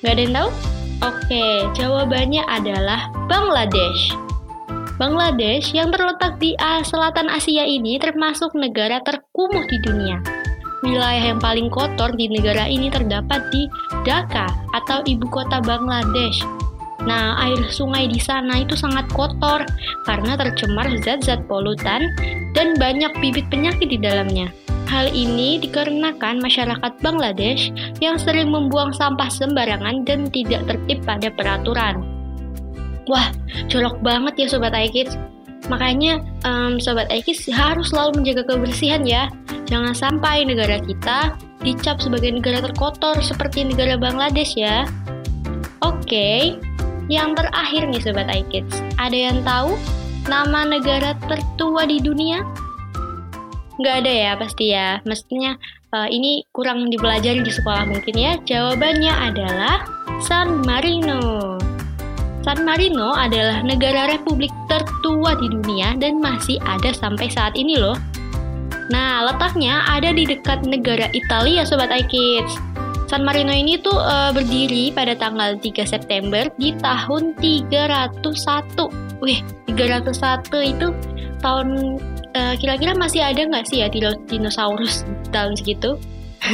Nggak 0.00 0.12
ada 0.16 0.22
yang 0.24 0.34
tahu? 0.36 0.48
Oke, 1.00 1.46
jawabannya 1.76 2.44
adalah 2.48 3.12
Bangladesh. 3.28 4.29
Bangladesh 5.00 5.72
yang 5.72 5.88
terletak 5.88 6.36
di 6.36 6.52
selatan 6.84 7.32
Asia 7.32 7.64
ini 7.64 7.96
termasuk 7.96 8.52
negara 8.52 9.00
terkumuh 9.00 9.64
di 9.64 9.80
dunia. 9.80 10.20
Wilayah 10.84 11.32
yang 11.32 11.40
paling 11.40 11.72
kotor 11.72 12.12
di 12.12 12.28
negara 12.28 12.68
ini 12.68 12.92
terdapat 12.92 13.48
di 13.48 13.64
Dhaka 14.04 14.52
atau 14.76 15.00
ibu 15.08 15.24
kota 15.32 15.64
Bangladesh. 15.64 16.44
Nah, 17.08 17.32
air 17.48 17.64
sungai 17.72 18.12
di 18.12 18.20
sana 18.20 18.60
itu 18.60 18.76
sangat 18.76 19.08
kotor 19.16 19.64
karena 20.04 20.36
tercemar 20.36 20.92
zat-zat 21.00 21.48
polutan 21.48 22.04
dan 22.52 22.76
banyak 22.76 23.08
bibit 23.24 23.48
penyakit 23.48 23.88
di 23.88 23.96
dalamnya. 23.96 24.52
Hal 24.84 25.08
ini 25.16 25.56
dikarenakan 25.64 26.44
masyarakat 26.44 26.92
Bangladesh 27.00 27.72
yang 28.04 28.20
sering 28.20 28.52
membuang 28.52 28.92
sampah 28.92 29.32
sembarangan 29.32 30.04
dan 30.04 30.28
tidak 30.28 30.68
tertib 30.68 31.00
pada 31.08 31.32
peraturan. 31.32 32.04
Wah, 33.08 33.32
colok 33.72 34.02
banget 34.04 34.34
ya 34.44 34.46
Sobat 34.50 34.74
iKids. 34.76 35.16
Makanya 35.70 36.18
um, 36.42 36.82
Sobat 36.82 37.06
Aikis 37.14 37.46
harus 37.46 37.94
selalu 37.94 38.20
menjaga 38.20 38.42
kebersihan 38.42 39.06
ya. 39.06 39.30
Jangan 39.70 39.94
sampai 39.94 40.42
negara 40.42 40.82
kita 40.82 41.38
dicap 41.62 42.02
sebagai 42.02 42.34
negara 42.34 42.58
terkotor 42.58 43.22
seperti 43.22 43.62
negara 43.62 43.94
Bangladesh 43.94 44.58
ya. 44.58 44.82
Oke, 45.84 46.58
yang 47.06 47.38
terakhir 47.38 47.86
nih 47.86 48.02
Sobat 48.02 48.26
iKids. 48.26 48.82
Ada 48.98 49.30
yang 49.30 49.46
tahu 49.46 49.78
nama 50.26 50.66
negara 50.66 51.14
tertua 51.30 51.86
di 51.86 52.02
dunia? 52.02 52.42
Nggak 53.78 53.94
ada 54.04 54.12
ya 54.12 54.32
pasti 54.36 54.74
ya. 54.74 54.98
Mestinya 55.06 55.54
uh, 55.94 56.10
ini 56.10 56.42
kurang 56.50 56.90
dipelajari 56.90 57.46
di 57.46 57.52
sekolah 57.54 57.86
mungkin 57.86 58.14
ya. 58.18 58.36
Jawabannya 58.42 59.12
adalah 59.12 59.86
San 60.18 60.66
Marino. 60.66 61.56
San 62.40 62.64
Marino 62.64 63.12
adalah 63.12 63.60
negara 63.60 64.08
republik 64.08 64.48
tertua 64.64 65.36
di 65.36 65.46
dunia 65.52 65.92
dan 66.00 66.24
masih 66.24 66.56
ada 66.64 66.96
sampai 66.96 67.28
saat 67.28 67.52
ini 67.52 67.76
loh. 67.76 67.96
Nah, 68.88 69.28
letaknya 69.28 69.84
ada 69.86 70.10
di 70.10 70.24
dekat 70.26 70.64
negara 70.64 71.12
Italia, 71.12 71.62
Sobat 71.68 71.92
iKids. 71.92 72.56
San 73.06 73.26
Marino 73.26 73.50
ini 73.52 73.76
tuh 73.76 73.94
uh, 73.94 74.30
berdiri 74.30 74.94
pada 74.94 75.18
tanggal 75.18 75.58
3 75.58 75.82
September 75.84 76.46
di 76.56 76.72
tahun 76.78 77.34
301. 77.42 78.22
Wih, 79.20 79.42
301 79.68 80.72
itu 80.74 80.88
tahun 81.44 81.98
uh, 82.38 82.54
kira-kira 82.56 82.96
masih 82.96 83.20
ada 83.20 83.44
nggak 83.46 83.66
sih 83.68 83.84
ya 83.84 83.88
dinosaurus 84.30 85.04
tahun 85.34 85.58
segitu? 85.58 85.98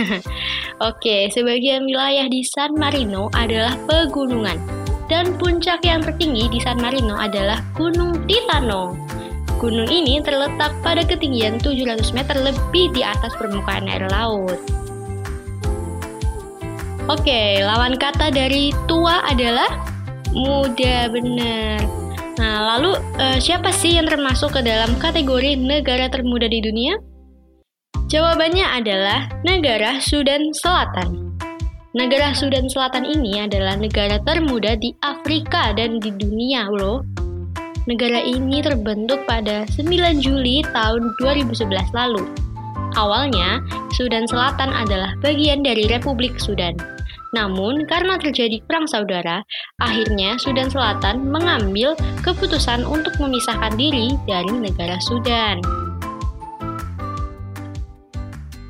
Oke, 0.88 1.30
sebagian 1.30 1.86
wilayah 1.86 2.26
di 2.26 2.42
San 2.42 2.74
Marino 2.74 3.30
adalah 3.36 3.78
pegunungan 3.86 4.75
dan 5.06 5.38
puncak 5.38 5.82
yang 5.86 6.02
tertinggi 6.02 6.50
di 6.50 6.58
San 6.62 6.82
Marino 6.82 7.14
adalah 7.14 7.62
Gunung 7.74 8.26
Titano. 8.26 8.94
Gunung 9.56 9.88
ini 9.88 10.20
terletak 10.20 10.76
pada 10.84 11.00
ketinggian 11.06 11.56
700 11.56 12.12
meter 12.12 12.36
lebih 12.36 12.92
di 12.92 13.00
atas 13.00 13.32
permukaan 13.40 13.88
air 13.88 14.04
laut. 14.12 14.60
Oke, 17.06 17.62
lawan 17.62 17.94
kata 17.96 18.34
dari 18.34 18.74
tua 18.90 19.22
adalah 19.24 19.70
muda 20.34 21.06
benar. 21.08 21.80
Nah, 22.36 22.76
lalu 22.76 23.00
eh, 23.16 23.38
siapa 23.40 23.72
sih 23.72 23.96
yang 23.96 24.10
termasuk 24.10 24.52
ke 24.52 24.60
dalam 24.60 24.98
kategori 25.00 25.56
negara 25.56 26.12
termuda 26.12 26.50
di 26.50 26.60
dunia? 26.60 26.98
Jawabannya 28.06 28.66
adalah 28.70 29.26
negara 29.42 29.98
Sudan 29.98 30.52
Selatan. 30.52 31.25
Negara 31.96 32.36
Sudan 32.36 32.68
Selatan 32.68 33.08
ini 33.08 33.40
adalah 33.40 33.72
negara 33.72 34.20
termuda 34.20 34.76
di 34.76 34.92
Afrika 35.00 35.72
dan 35.72 35.96
di 35.96 36.12
dunia 36.12 36.68
loh. 36.68 37.00
Negara 37.88 38.20
ini 38.20 38.60
terbentuk 38.60 39.24
pada 39.24 39.64
9 39.64 40.20
Juli 40.20 40.60
tahun 40.76 41.16
2011 41.16 41.56
lalu. 41.96 42.28
Awalnya, 43.00 43.64
Sudan 43.96 44.28
Selatan 44.28 44.76
adalah 44.76 45.16
bagian 45.24 45.64
dari 45.64 45.88
Republik 45.88 46.36
Sudan. 46.36 46.76
Namun, 47.32 47.88
karena 47.88 48.20
terjadi 48.20 48.60
perang 48.68 48.84
saudara, 48.84 49.40
akhirnya 49.80 50.36
Sudan 50.36 50.68
Selatan 50.68 51.24
mengambil 51.32 51.96
keputusan 52.20 52.84
untuk 52.84 53.16
memisahkan 53.16 53.72
diri 53.72 54.20
dari 54.28 54.52
negara 54.52 55.00
Sudan. 55.00 55.64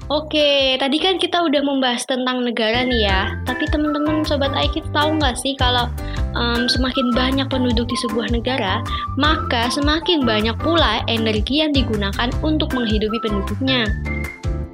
Oke, 0.07 0.79
tadi 0.79 1.03
kan 1.03 1.19
kita 1.19 1.43
udah 1.43 1.67
membahas 1.67 2.07
tentang 2.07 2.47
negara 2.47 2.87
nih 2.87 3.11
ya. 3.11 3.35
Tapi 3.43 3.67
teman-teman 3.75 4.23
sobat 4.23 4.55
Aikid 4.55 4.87
tahu 4.95 5.19
nggak 5.19 5.35
sih 5.35 5.59
kalau 5.59 5.91
um, 6.39 6.71
semakin 6.71 7.11
banyak 7.11 7.51
penduduk 7.51 7.91
di 7.91 7.99
sebuah 8.07 8.31
negara, 8.31 8.87
maka 9.19 9.67
semakin 9.67 10.23
banyak 10.23 10.55
pula 10.63 11.03
energi 11.11 11.59
yang 11.59 11.75
digunakan 11.75 12.31
untuk 12.47 12.71
menghidupi 12.71 13.19
penduduknya. 13.19 13.91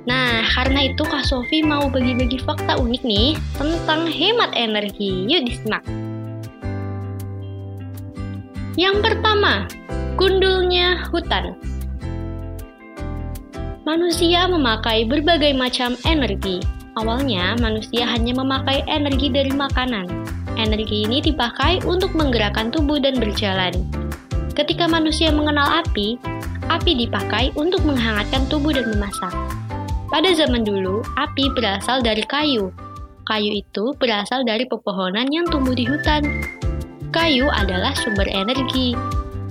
Nah, 0.04 0.44
karena 0.52 0.92
itu 0.92 1.00
Kak 1.00 1.24
Sofi 1.24 1.64
mau 1.64 1.88
bagi-bagi 1.88 2.36
fakta 2.36 2.76
unik 2.76 3.00
nih 3.00 3.32
tentang 3.56 4.12
hemat 4.12 4.52
energi. 4.52 5.32
Yuk 5.32 5.48
disimak. 5.48 5.80
Yang 8.76 9.00
pertama, 9.00 9.64
gundulnya 10.20 11.08
hutan. 11.08 11.56
Manusia 13.82 14.46
memakai 14.46 15.02
berbagai 15.10 15.58
macam 15.58 15.98
energi. 16.06 16.62
Awalnya, 16.94 17.58
manusia 17.58 18.06
hanya 18.06 18.30
memakai 18.30 18.86
energi 18.86 19.26
dari 19.26 19.50
makanan. 19.50 20.06
Energi 20.54 21.02
ini 21.02 21.18
dipakai 21.18 21.82
untuk 21.82 22.14
menggerakkan 22.14 22.70
tubuh 22.70 23.02
dan 23.02 23.18
berjalan. 23.18 23.74
Ketika 24.54 24.86
manusia 24.86 25.34
mengenal 25.34 25.82
api, 25.82 26.14
api 26.70 26.94
dipakai 26.94 27.50
untuk 27.58 27.82
menghangatkan 27.82 28.46
tubuh 28.46 28.70
dan 28.70 28.86
memasak. 28.86 29.34
Pada 30.14 30.30
zaman 30.30 30.62
dulu, 30.62 31.02
api 31.18 31.50
berasal 31.50 32.06
dari 32.06 32.22
kayu. 32.22 32.70
Kayu 33.26 33.66
itu 33.66 33.98
berasal 33.98 34.46
dari 34.46 34.62
pepohonan 34.62 35.26
yang 35.34 35.50
tumbuh 35.50 35.74
di 35.74 35.90
hutan. 35.90 36.22
Kayu 37.10 37.50
adalah 37.50 37.98
sumber 37.98 38.30
energi, 38.30 38.94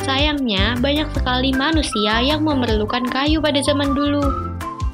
Sayangnya, 0.01 0.81
banyak 0.81 1.13
sekali 1.13 1.53
manusia 1.53 2.25
yang 2.25 2.41
memerlukan 2.41 3.05
kayu 3.05 3.37
pada 3.37 3.61
zaman 3.61 3.93
dulu. 3.93 4.25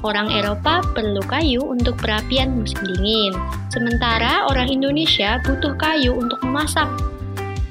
Orang 0.04 0.30
Eropa 0.30 0.84
perlu 0.94 1.18
kayu 1.26 1.64
untuk 1.64 1.98
perapian 1.98 2.54
musim 2.54 2.78
dingin, 2.86 3.34
sementara 3.72 4.46
orang 4.46 4.70
Indonesia 4.70 5.42
butuh 5.42 5.74
kayu 5.74 6.14
untuk 6.14 6.38
memasak. 6.46 6.86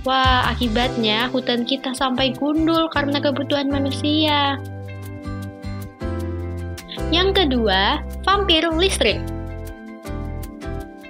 Wah, 0.04 0.50
akibatnya 0.52 1.32
hutan 1.32 1.64
kita 1.64 1.96
sampai 1.96 2.36
gundul 2.36 2.92
karena 2.92 3.20
kebutuhan 3.24 3.72
manusia. 3.72 4.60
Yang 7.14 7.44
kedua, 7.44 8.04
vampir 8.28 8.68
listrik. 8.76 9.37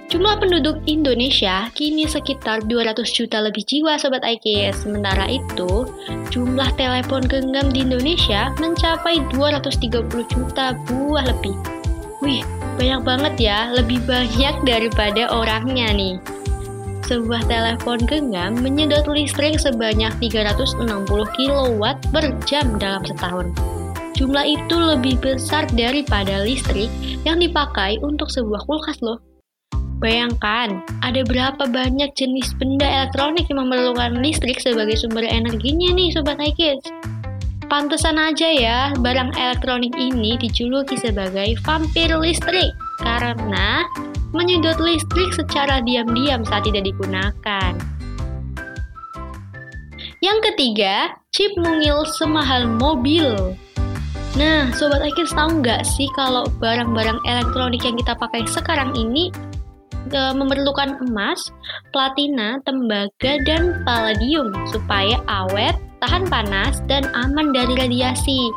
Jumlah 0.08 0.40
penduduk 0.40 0.80
Indonesia 0.88 1.68
kini 1.76 2.08
sekitar 2.08 2.64
200 2.64 3.04
juta 3.12 3.44
lebih 3.44 3.60
jiwa 3.68 4.00
Sobat 4.00 4.24
IKS. 4.24 4.88
Sementara 4.88 5.28
itu, 5.28 5.84
jumlah 6.32 6.72
telepon 6.80 7.28
genggam 7.28 7.68
di 7.68 7.84
Indonesia 7.84 8.48
mencapai 8.56 9.20
230 9.36 10.08
juta 10.32 10.72
buah 10.88 11.28
lebih. 11.28 11.52
Wih, 12.24 12.40
banyak 12.80 13.04
banget 13.04 13.34
ya, 13.36 13.68
lebih 13.76 14.00
banyak 14.08 14.56
daripada 14.64 15.28
orangnya 15.28 15.92
nih. 15.92 16.16
Sebuah 17.04 17.44
telepon 17.44 18.00
genggam 18.08 18.56
menyedot 18.64 19.04
listrik 19.12 19.60
sebanyak 19.60 20.16
360 20.24 21.04
kW 21.36 21.82
per 22.16 22.24
jam 22.48 22.80
dalam 22.80 23.04
setahun. 23.04 23.52
Jumlah 24.16 24.56
itu 24.56 24.72
lebih 24.72 25.20
besar 25.20 25.68
daripada 25.76 26.48
listrik 26.48 26.88
yang 27.28 27.36
dipakai 27.44 28.00
untuk 28.00 28.32
sebuah 28.32 28.64
kulkas 28.64 29.04
loh. 29.04 29.27
Bayangkan, 29.98 30.78
ada 31.02 31.26
berapa 31.26 31.66
banyak 31.66 32.14
jenis 32.14 32.54
benda 32.54 32.86
elektronik 32.86 33.50
yang 33.50 33.66
memerlukan 33.66 34.22
listrik 34.22 34.62
sebagai 34.62 34.94
sumber 34.94 35.26
energinya 35.26 35.90
nih 35.90 36.14
Sobat 36.14 36.38
iKids. 36.38 36.86
Pantesan 37.66 38.14
aja 38.14 38.46
ya, 38.46 38.78
barang 38.94 39.34
elektronik 39.34 39.90
ini 39.98 40.38
dijuluki 40.38 40.94
sebagai 40.94 41.58
vampir 41.66 42.14
listrik 42.14 42.70
karena 43.02 43.82
menyedot 44.30 44.78
listrik 44.78 45.34
secara 45.34 45.82
diam-diam 45.82 46.46
saat 46.46 46.62
tidak 46.70 46.86
digunakan. 46.86 47.74
Yang 50.22 50.38
ketiga, 50.54 51.18
chip 51.34 51.50
mungil 51.58 52.06
semahal 52.22 52.70
mobil. 52.70 53.34
Nah, 54.38 54.70
Sobat 54.78 55.02
iKids 55.02 55.34
tahu 55.34 55.58
nggak 55.58 55.82
sih 55.82 56.06
kalau 56.14 56.46
barang-barang 56.62 57.18
elektronik 57.26 57.82
yang 57.82 57.98
kita 57.98 58.14
pakai 58.14 58.46
sekarang 58.46 58.94
ini 58.94 59.34
memerlukan 60.12 60.96
emas, 61.04 61.52
platina, 61.92 62.62
tembaga, 62.64 63.40
dan 63.44 63.82
palladium 63.84 64.52
supaya 64.72 65.20
awet, 65.28 65.76
tahan 66.00 66.24
panas, 66.30 66.80
dan 66.88 67.04
aman 67.12 67.52
dari 67.52 67.74
radiasi. 67.76 68.52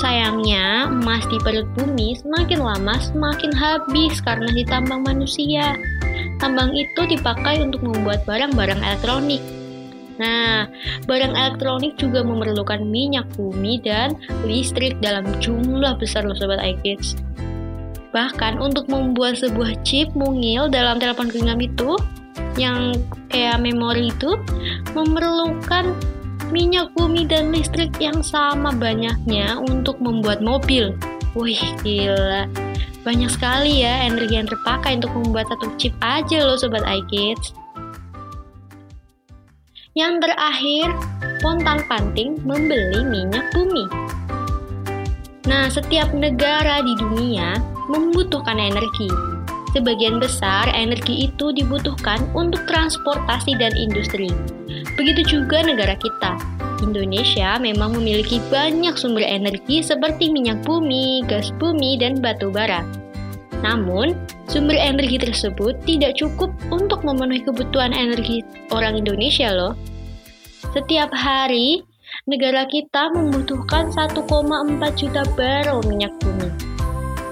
Sayangnya, 0.00 0.90
emas 0.90 1.22
di 1.30 1.38
perut 1.42 1.68
bumi 1.78 2.18
semakin 2.18 2.58
lama 2.58 2.98
semakin 2.98 3.52
habis 3.54 4.18
karena 4.24 4.50
ditambang 4.50 5.06
manusia. 5.06 5.78
Tambang 6.42 6.74
itu 6.74 7.06
dipakai 7.06 7.62
untuk 7.62 7.86
membuat 7.86 8.26
barang-barang 8.26 8.82
elektronik. 8.82 9.38
Nah, 10.18 10.68
barang 11.06 11.34
elektronik 11.34 11.96
juga 11.96 12.20
memerlukan 12.26 12.82
minyak 12.84 13.30
bumi 13.38 13.80
dan 13.80 14.18
listrik 14.44 14.98
dalam 14.98 15.24
jumlah 15.40 15.96
besar 15.96 16.26
loh 16.26 16.36
Sobat 16.36 16.60
iKids. 16.60 17.16
Bahkan 18.12 18.60
untuk 18.60 18.92
membuat 18.92 19.40
sebuah 19.40 19.80
chip 19.88 20.12
mungil 20.12 20.68
dalam 20.68 21.00
telepon 21.00 21.32
genggam 21.32 21.60
itu, 21.64 21.96
yang 22.60 22.92
kayak 23.32 23.64
memori 23.64 24.12
itu, 24.12 24.36
memerlukan 24.92 25.96
minyak 26.52 26.92
bumi 26.92 27.24
dan 27.24 27.48
listrik 27.48 27.88
yang 27.96 28.20
sama 28.20 28.76
banyaknya 28.76 29.56
untuk 29.56 29.96
membuat 30.04 30.44
mobil. 30.44 30.92
Wih, 31.32 31.60
gila. 31.80 32.44
Banyak 33.02 33.32
sekali 33.32 33.82
ya 33.82 34.06
energi 34.06 34.36
yang 34.36 34.46
terpakai 34.46 35.00
untuk 35.00 35.16
membuat 35.16 35.48
satu 35.48 35.72
chip 35.80 35.96
aja 36.04 36.44
loh 36.44 36.60
Sobat 36.60 36.84
iKids. 36.84 37.56
Yang 39.96 40.28
terakhir, 40.28 40.88
Pontang 41.40 41.84
Panting 41.88 42.40
membeli 42.44 43.00
minyak 43.08 43.48
bumi. 43.56 43.84
Nah, 45.48 45.66
setiap 45.66 46.14
negara 46.14 46.80
di 46.80 46.94
dunia 46.96 47.71
membutuhkan 47.92 48.56
energi. 48.56 49.12
Sebagian 49.76 50.20
besar 50.20 50.68
energi 50.72 51.28
itu 51.28 51.52
dibutuhkan 51.52 52.24
untuk 52.32 52.64
transportasi 52.68 53.56
dan 53.60 53.72
industri. 53.76 54.28
Begitu 54.96 55.40
juga 55.40 55.64
negara 55.64 55.96
kita. 55.96 56.36
Indonesia 56.84 57.56
memang 57.56 57.96
memiliki 57.96 58.42
banyak 58.52 58.96
sumber 58.98 59.24
energi 59.24 59.80
seperti 59.80 60.28
minyak 60.28 60.60
bumi, 60.66 61.24
gas 61.24 61.54
bumi, 61.56 61.96
dan 61.96 62.20
batu 62.20 62.50
bara. 62.52 62.84
Namun, 63.62 64.18
sumber 64.50 64.74
energi 64.74 65.22
tersebut 65.22 65.78
tidak 65.86 66.18
cukup 66.18 66.50
untuk 66.74 67.06
memenuhi 67.06 67.46
kebutuhan 67.46 67.94
energi 67.94 68.42
orang 68.74 68.98
Indonesia 68.98 69.54
loh. 69.54 69.78
Setiap 70.74 71.14
hari, 71.14 71.86
negara 72.26 72.66
kita 72.66 73.14
membutuhkan 73.14 73.94
1,4 73.94 74.18
juta 74.98 75.22
barrel 75.38 75.78
minyak 75.86 76.12
bumi. 76.18 76.41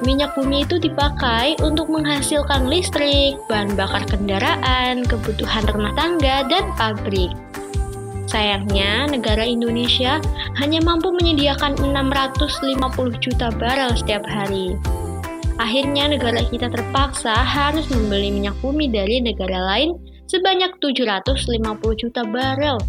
Minyak 0.00 0.32
bumi 0.32 0.64
itu 0.64 0.80
dipakai 0.80 1.60
untuk 1.60 1.92
menghasilkan 1.92 2.64
listrik, 2.64 3.36
bahan 3.52 3.76
bakar 3.76 4.08
kendaraan, 4.08 5.04
kebutuhan 5.04 5.68
rumah 5.68 5.92
tangga, 5.92 6.48
dan 6.48 6.72
pabrik. 6.80 7.28
Sayangnya, 8.24 9.10
negara 9.10 9.42
Indonesia 9.44 10.22
hanya 10.56 10.80
mampu 10.80 11.12
menyediakan 11.12 11.76
650 11.82 13.18
juta 13.20 13.52
barel 13.52 13.92
setiap 13.98 14.24
hari. 14.24 14.78
Akhirnya 15.60 16.08
negara 16.08 16.40
kita 16.48 16.72
terpaksa 16.72 17.36
harus 17.36 17.84
membeli 17.92 18.32
minyak 18.32 18.56
bumi 18.64 18.88
dari 18.88 19.20
negara 19.20 19.60
lain 19.74 20.00
sebanyak 20.30 20.72
750 20.80 21.60
juta 22.00 22.24
barel. 22.24 22.80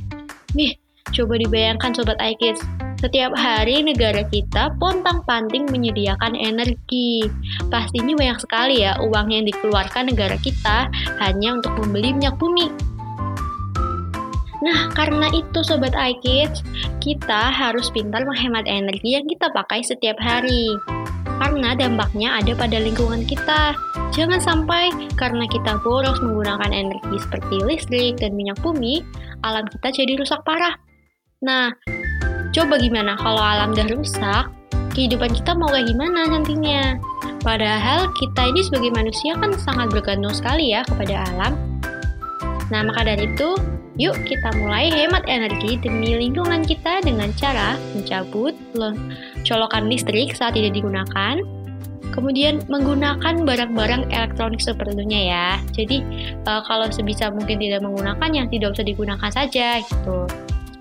Nih, 0.56 0.80
coba 1.12 1.36
dibayangkan 1.36 1.91
Sobat 1.91 2.21
iKids, 2.21 2.63
setiap 3.01 3.33
hari 3.33 3.81
negara 3.81 4.21
kita 4.29 4.77
pontang-panting 4.77 5.65
menyediakan 5.73 6.37
energi. 6.37 7.25
Pastinya 7.73 8.13
banyak 8.13 8.39
sekali 8.45 8.85
ya 8.85 8.93
uang 9.01 9.33
yang 9.33 9.49
dikeluarkan 9.49 10.13
negara 10.13 10.37
kita 10.37 10.85
hanya 11.17 11.57
untuk 11.57 11.73
membeli 11.81 12.13
minyak 12.13 12.37
bumi. 12.37 12.69
Nah, 14.61 14.93
karena 14.93 15.25
itu 15.33 15.65
Sobat 15.65 15.97
iKids, 15.97 16.61
kita 17.01 17.49
harus 17.49 17.89
pintar 17.89 18.21
menghemat 18.21 18.69
energi 18.69 19.17
yang 19.17 19.25
kita 19.25 19.49
pakai 19.49 19.81
setiap 19.81 20.21
hari. 20.21 20.77
Karena 21.41 21.73
dampaknya 21.73 22.37
ada 22.37 22.53
pada 22.53 22.77
lingkungan 22.77 23.25
kita. 23.25 23.73
Jangan 24.13 24.37
sampai 24.37 24.93
karena 25.17 25.49
kita 25.49 25.81
boros 25.81 26.21
menggunakan 26.21 26.69
energi 26.69 27.17
seperti 27.17 27.65
listrik 27.65 28.21
dan 28.21 28.37
minyak 28.37 28.61
bumi, 28.61 29.01
alam 29.41 29.65
kita 29.65 29.89
jadi 29.89 30.13
rusak 30.21 30.45
parah. 30.45 30.77
Nah, 31.41 31.73
coba 32.51 32.75
gimana 32.77 33.15
kalau 33.19 33.39
alam 33.39 33.71
udah 33.71 33.87
rusak, 33.95 34.45
kehidupan 34.91 35.31
kita 35.31 35.55
mau 35.55 35.71
kayak 35.71 35.87
gimana 35.87 36.27
nantinya? 36.27 36.99
Padahal 37.41 38.11
kita 38.21 38.53
ini 38.53 38.61
sebagai 38.61 38.93
manusia 38.93 39.33
kan 39.39 39.55
sangat 39.57 39.89
bergantung 39.89 40.35
sekali 40.35 40.75
ya 40.75 40.85
kepada 40.85 41.25
alam. 41.33 41.57
Nah, 42.69 42.87
maka 42.87 43.03
dari 43.03 43.27
itu, 43.27 43.57
yuk 43.99 44.15
kita 44.29 44.55
mulai 44.61 44.87
hemat 44.93 45.25
energi 45.27 45.75
demi 45.81 46.15
lingkungan 46.15 46.63
kita 46.63 47.03
dengan 47.03 47.33
cara 47.35 47.75
mencabut 47.97 48.55
colokan 49.43 49.91
listrik 49.91 50.31
saat 50.37 50.55
tidak 50.55 50.77
digunakan, 50.77 51.41
kemudian 52.15 52.63
menggunakan 52.71 53.43
barang-barang 53.43 54.07
elektronik 54.13 54.61
sepertinya 54.63 55.19
ya. 55.19 55.47
Jadi, 55.75 55.99
uh, 56.45 56.61
kalau 56.63 56.87
sebisa 56.93 57.27
mungkin 57.33 57.59
tidak 57.59 57.83
menggunakan 57.83 58.29
yang 58.31 58.47
tidak 58.47 58.77
usah 58.77 58.85
digunakan 58.85 59.31
saja 59.33 59.81
gitu. 59.81 60.29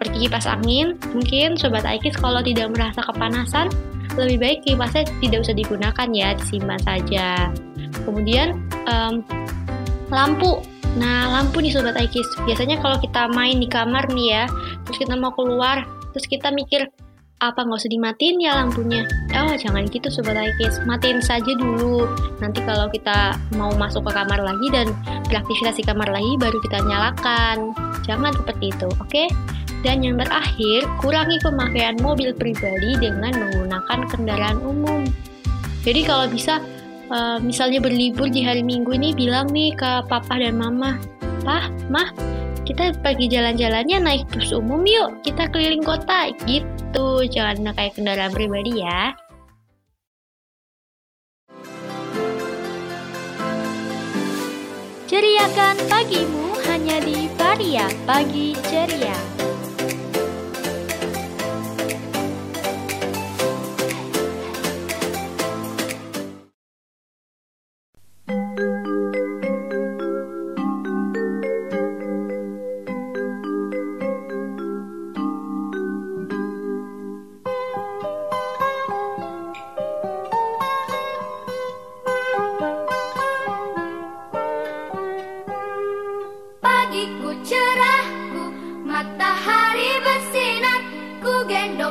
Seperti 0.01 0.25
kipas 0.25 0.49
angin, 0.49 0.97
mungkin 1.13 1.61
Sobat 1.61 1.85
Aikis 1.85 2.17
kalau 2.17 2.41
tidak 2.41 2.73
merasa 2.73 3.05
kepanasan, 3.05 3.69
lebih 4.17 4.41
baik 4.41 4.59
kipasnya 4.65 5.05
tidak 5.21 5.45
usah 5.45 5.53
digunakan 5.53 6.09
ya, 6.09 6.33
disimpan 6.41 6.81
saja. 6.81 7.53
Kemudian 8.09 8.65
um, 8.89 9.21
lampu. 10.09 10.65
Nah, 10.97 11.29
lampu 11.29 11.61
nih 11.61 11.77
sobat 11.77 12.01
Aikis. 12.01 12.25
Biasanya 12.49 12.81
kalau 12.81 12.97
kita 12.97 13.29
main 13.31 13.61
di 13.61 13.69
kamar 13.69 14.09
nih 14.09 14.41
ya, 14.41 14.45
terus 14.89 15.05
kita 15.05 15.21
mau 15.21 15.37
keluar, 15.37 15.85
terus 16.17 16.25
kita 16.27 16.49
mikir 16.49 16.89
apa 17.41 17.65
nggak 17.65 17.81
usah 17.81 17.93
dimatiin 17.93 18.37
ya 18.41 18.53
lampunya? 18.57 19.05
Oh 19.33 19.53
jangan 19.53 19.85
gitu 19.85 20.09
sobat 20.09 20.35
Aikis, 20.35 20.81
matiin 20.89 21.21
saja 21.21 21.53
dulu. 21.61 22.09
Nanti 22.43 22.65
kalau 22.65 22.89
kita 22.89 23.37
mau 23.55 23.71
masuk 23.77 24.09
ke 24.09 24.17
kamar 24.17 24.41
lagi 24.41 24.67
dan 24.73 24.91
beraktivitas 25.29 25.77
di 25.77 25.85
kamar 25.85 26.09
lagi 26.09 26.41
baru 26.41 26.59
kita 26.65 26.79
nyalakan. 26.89 27.77
Jangan 28.09 28.33
seperti 28.33 28.73
itu, 28.73 28.89
oke? 28.97 29.07
Okay? 29.07 29.29
Dan 29.81 30.05
yang 30.05 30.21
terakhir, 30.21 30.85
kurangi 31.01 31.41
pemakaian 31.41 31.97
mobil 32.05 32.37
pribadi 32.37 33.01
dengan 33.01 33.33
menggunakan 33.33 33.99
kendaraan 34.13 34.61
umum. 34.61 35.09
Jadi 35.81 36.05
kalau 36.05 36.29
bisa, 36.29 36.61
uh, 37.09 37.41
misalnya 37.41 37.81
berlibur 37.81 38.29
di 38.29 38.45
hari 38.45 38.61
Minggu 38.61 38.93
ini 38.93 39.17
bilang 39.17 39.49
nih 39.49 39.73
ke 39.73 40.05
papa 40.05 40.37
dan 40.37 40.61
mama, 40.61 41.01
Pah, 41.41 41.73
Mah, 41.89 42.13
kita 42.69 42.93
pergi 43.01 43.33
jalan-jalannya 43.33 43.99
naik 44.05 44.29
bus 44.29 44.53
umum 44.53 44.85
yuk, 44.85 45.25
kita 45.25 45.49
keliling 45.49 45.81
kota, 45.81 46.29
gitu. 46.45 47.25
Jangan 47.25 47.73
pakai 47.73 47.97
kendaraan 47.97 48.37
pribadi 48.37 48.85
ya. 48.85 49.17
Ceriakan 55.09 55.77
pagimu 55.91 56.55
hanya 56.71 57.03
di 57.03 57.27
Varia 57.35 57.91
Pagi 58.07 58.55
Ceria. 58.69 59.40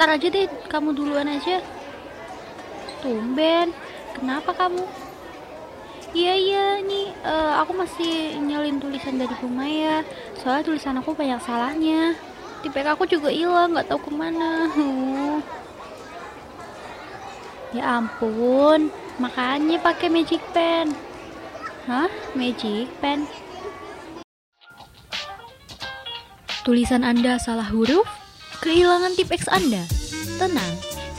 ntar 0.00 0.16
aja 0.16 0.32
deh 0.32 0.48
kamu 0.72 0.96
duluan 0.96 1.28
aja 1.28 1.60
tumben 3.04 3.68
kenapa 4.16 4.56
kamu 4.56 4.80
iya 6.16 6.40
iya 6.40 6.80
nih 6.80 7.12
uh, 7.20 7.60
aku 7.60 7.76
masih 7.76 8.32
nyalin 8.40 8.80
tulisan 8.80 9.20
dari 9.20 9.36
Bu 9.36 9.52
Maya 9.52 10.00
soalnya 10.40 10.72
tulisan 10.72 10.96
aku 10.96 11.12
banyak 11.12 11.36
salahnya 11.44 12.16
tipe 12.64 12.80
aku 12.80 13.04
juga 13.04 13.28
hilang 13.28 13.76
nggak 13.76 13.92
tahu 13.92 14.08
ke 14.08 14.10
mana 14.16 14.72
Ya 17.70 18.02
ampun, 18.02 18.90
makanya 19.22 19.78
pakai 19.78 20.10
magic 20.10 20.42
pen. 20.50 20.90
Hah? 21.86 22.10
Magic 22.34 22.90
pen? 22.98 23.30
Tulisan 26.66 27.06
Anda 27.06 27.38
salah 27.38 27.70
huruf? 27.70 28.29
Kehilangan 28.60 29.16
tip 29.16 29.32
X 29.32 29.48
Anda? 29.48 29.88
Tenang, 30.36 30.72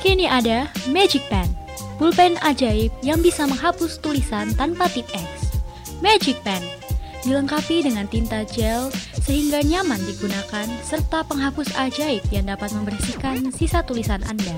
kini 0.06 0.30
ada 0.30 0.70
Magic 0.94 1.26
Pen, 1.26 1.50
pulpen 1.98 2.38
ajaib 2.46 2.94
yang 3.02 3.18
bisa 3.18 3.50
menghapus 3.50 3.98
tulisan 3.98 4.54
tanpa 4.54 4.86
tip 4.94 5.10
X. 5.10 5.50
Magic 6.06 6.38
Pen 6.46 6.62
dilengkapi 7.26 7.82
dengan 7.82 8.06
tinta 8.06 8.46
gel 8.46 8.94
sehingga 9.26 9.66
nyaman 9.66 9.98
digunakan 10.06 10.70
serta 10.86 11.26
penghapus 11.26 11.74
ajaib 11.82 12.22
yang 12.30 12.46
dapat 12.46 12.70
membersihkan 12.78 13.50
sisa 13.50 13.82
tulisan 13.82 14.22
Anda. 14.30 14.58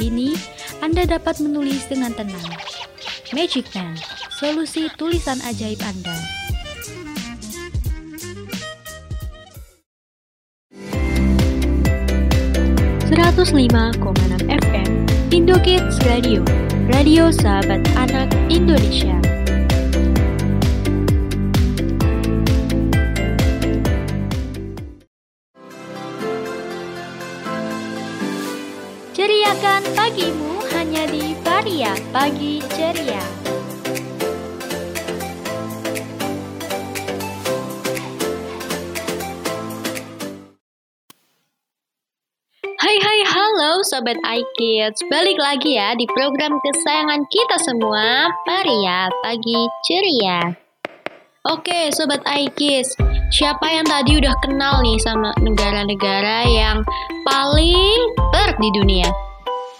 Kini, 0.00 0.32
Anda 0.80 1.04
dapat 1.04 1.44
menulis 1.44 1.84
dengan 1.84 2.16
tenang. 2.16 2.48
Magic 3.36 3.68
Pen, 3.76 3.92
solusi 4.40 4.88
tulisan 4.96 5.36
ajaib 5.44 5.84
Anda. 5.84 6.39
105,6 13.40 14.52
FM 14.52 14.90
Indokids 15.32 15.96
Radio 16.04 16.44
Radio 16.92 17.32
Sahabat 17.32 17.80
Anak 17.96 18.28
Indonesia 18.52 19.16
Ceriakan 29.16 29.88
pagimu 29.96 30.60
hanya 30.76 31.08
di 31.08 31.32
Varia 31.40 31.96
Pagi 32.12 32.60
Ceria. 32.76 33.39
Sobat 44.00 44.16
iKids, 44.24 45.04
balik 45.12 45.36
lagi 45.36 45.76
ya 45.76 45.92
di 45.92 46.08
program 46.08 46.56
kesayangan 46.56 47.20
kita 47.28 47.60
semua, 47.60 48.32
Paria 48.48 49.12
Pagi 49.20 49.60
Ceria. 49.84 50.56
Oke 51.44 51.92
Sobat 51.92 52.24
iKids, 52.24 52.96
siapa 53.28 53.60
yang 53.68 53.84
tadi 53.84 54.16
udah 54.16 54.32
kenal 54.40 54.80
nih 54.80 54.96
sama 55.04 55.36
negara-negara 55.44 56.48
yang 56.48 56.80
paling 57.28 58.00
ter 58.32 58.56
di 58.56 58.72
dunia? 58.72 59.12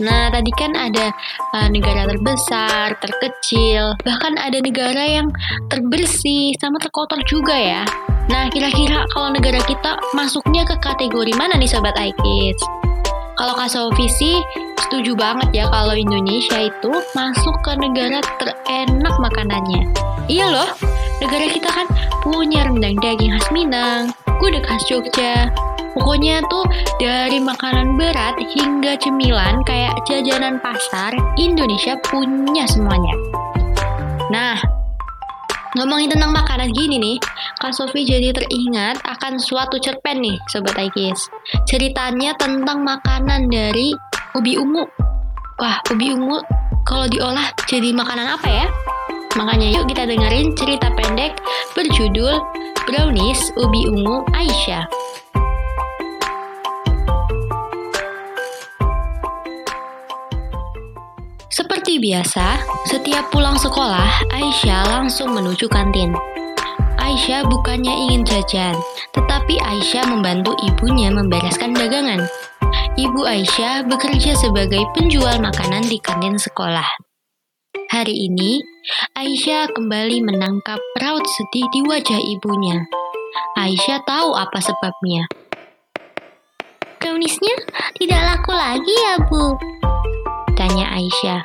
Nah, 0.05 0.29
tadi 0.29 0.53
kan 0.53 0.77
ada 0.77 1.17
uh, 1.57 1.73
negara 1.73 2.05
terbesar, 2.05 3.01
terkecil, 3.01 3.97
bahkan 4.05 4.37
ada 4.37 4.61
negara 4.61 5.01
yang 5.01 5.33
terbersih 5.73 6.53
sama 6.61 6.77
terkotor 6.77 7.25
juga 7.25 7.57
ya. 7.57 7.89
Nah, 8.29 8.53
kira-kira 8.53 9.01
kalau 9.17 9.33
negara 9.33 9.65
kita 9.65 9.97
masuknya 10.13 10.69
ke 10.69 10.77
kategori 10.77 11.33
mana 11.41 11.57
nih 11.57 11.73
Sobat 11.73 11.97
iKids? 11.97 12.80
Kalau 13.41 13.57
Kak 13.57 13.73
Sofi 13.73 14.05
sih 14.05 14.37
setuju 14.85 15.17
banget 15.17 15.65
ya 15.65 15.65
kalau 15.73 15.97
Indonesia 15.97 16.61
itu 16.61 16.93
masuk 17.17 17.57
ke 17.65 17.73
negara 17.81 18.21
terenak 18.37 19.17
makanannya. 19.17 19.89
Iya 20.29 20.53
loh, 20.53 20.69
negara 21.25 21.49
kita 21.49 21.73
kan 21.73 21.89
punya 22.21 22.69
rendang 22.69 23.01
daging 23.01 23.33
khas 23.33 23.49
Minang, 23.49 24.13
gudeg 24.45 24.61
khas 24.61 24.85
Jogja. 24.85 25.49
Pokoknya 25.97 26.45
tuh 26.53 26.69
dari 27.01 27.41
makanan 27.41 27.97
berat 27.97 28.37
hingga 28.45 29.01
cemilan 29.01 29.65
kayak 29.65 29.97
jajanan 30.05 30.61
pasar, 30.61 31.17
Indonesia 31.41 31.97
punya 32.13 32.69
semuanya. 32.69 33.17
Nah, 34.29 34.61
Ngomongin 35.79 36.11
tentang 36.11 36.35
makanan 36.35 36.75
gini 36.75 36.99
nih, 36.99 37.17
Kak 37.63 37.71
Sofi 37.71 38.03
jadi 38.03 38.35
teringat 38.35 39.07
akan 39.07 39.39
suatu 39.39 39.79
cerpen 39.79 40.19
nih, 40.19 40.35
Sobat 40.51 40.75
Aikis. 40.75 41.31
Ceritanya 41.63 42.35
tentang 42.35 42.83
makanan 42.83 43.47
dari 43.47 43.95
ubi 44.35 44.59
ungu. 44.59 44.83
Wah, 45.63 45.79
ubi 45.95 46.11
ungu 46.11 46.43
kalau 46.83 47.07
diolah 47.07 47.55
jadi 47.71 47.95
makanan 47.95 48.35
apa 48.35 48.49
ya? 48.51 48.67
Makanya 49.39 49.79
yuk 49.79 49.87
kita 49.87 50.11
dengerin 50.11 50.59
cerita 50.59 50.91
pendek 50.91 51.39
berjudul 51.79 52.43
Brownies 52.91 53.55
Ubi 53.55 53.87
Ungu 53.87 54.27
Aisyah. 54.35 54.91
Seperti 61.51 61.99
biasa, 61.99 62.63
setiap 62.87 63.35
pulang 63.35 63.59
sekolah, 63.59 64.31
Aisyah 64.31 64.87
langsung 64.87 65.35
menuju 65.35 65.67
kantin. 65.67 66.15
Aisyah 66.95 67.43
bukannya 67.51 67.91
ingin 68.07 68.23
jajan, 68.23 68.79
tetapi 69.11 69.59
Aisyah 69.59 70.07
membantu 70.07 70.55
ibunya 70.63 71.11
membereskan 71.11 71.75
dagangan. 71.75 72.23
Ibu 72.95 73.27
Aisyah 73.27 73.83
bekerja 73.83 74.39
sebagai 74.39 74.79
penjual 74.95 75.43
makanan 75.43 75.91
di 75.91 75.99
kantin 75.99 76.39
sekolah. 76.39 76.87
Hari 77.91 78.15
ini, 78.31 78.63
Aisyah 79.19 79.75
kembali 79.75 80.23
menangkap 80.23 80.79
raut 81.03 81.27
sedih 81.27 81.67
di 81.75 81.83
wajah 81.83 82.21
ibunya. 82.31 82.79
Aisyah 83.59 84.07
tahu 84.07 84.39
apa 84.39 84.63
sebabnya. 84.63 85.27
Browniesnya 87.03 87.59
tidak 87.99 88.23
laku 88.23 88.55
lagi 88.55 88.95
ya, 88.95 89.19
Bu? 89.27 89.59
Tanya 90.71 90.87
Aisyah. 91.03 91.43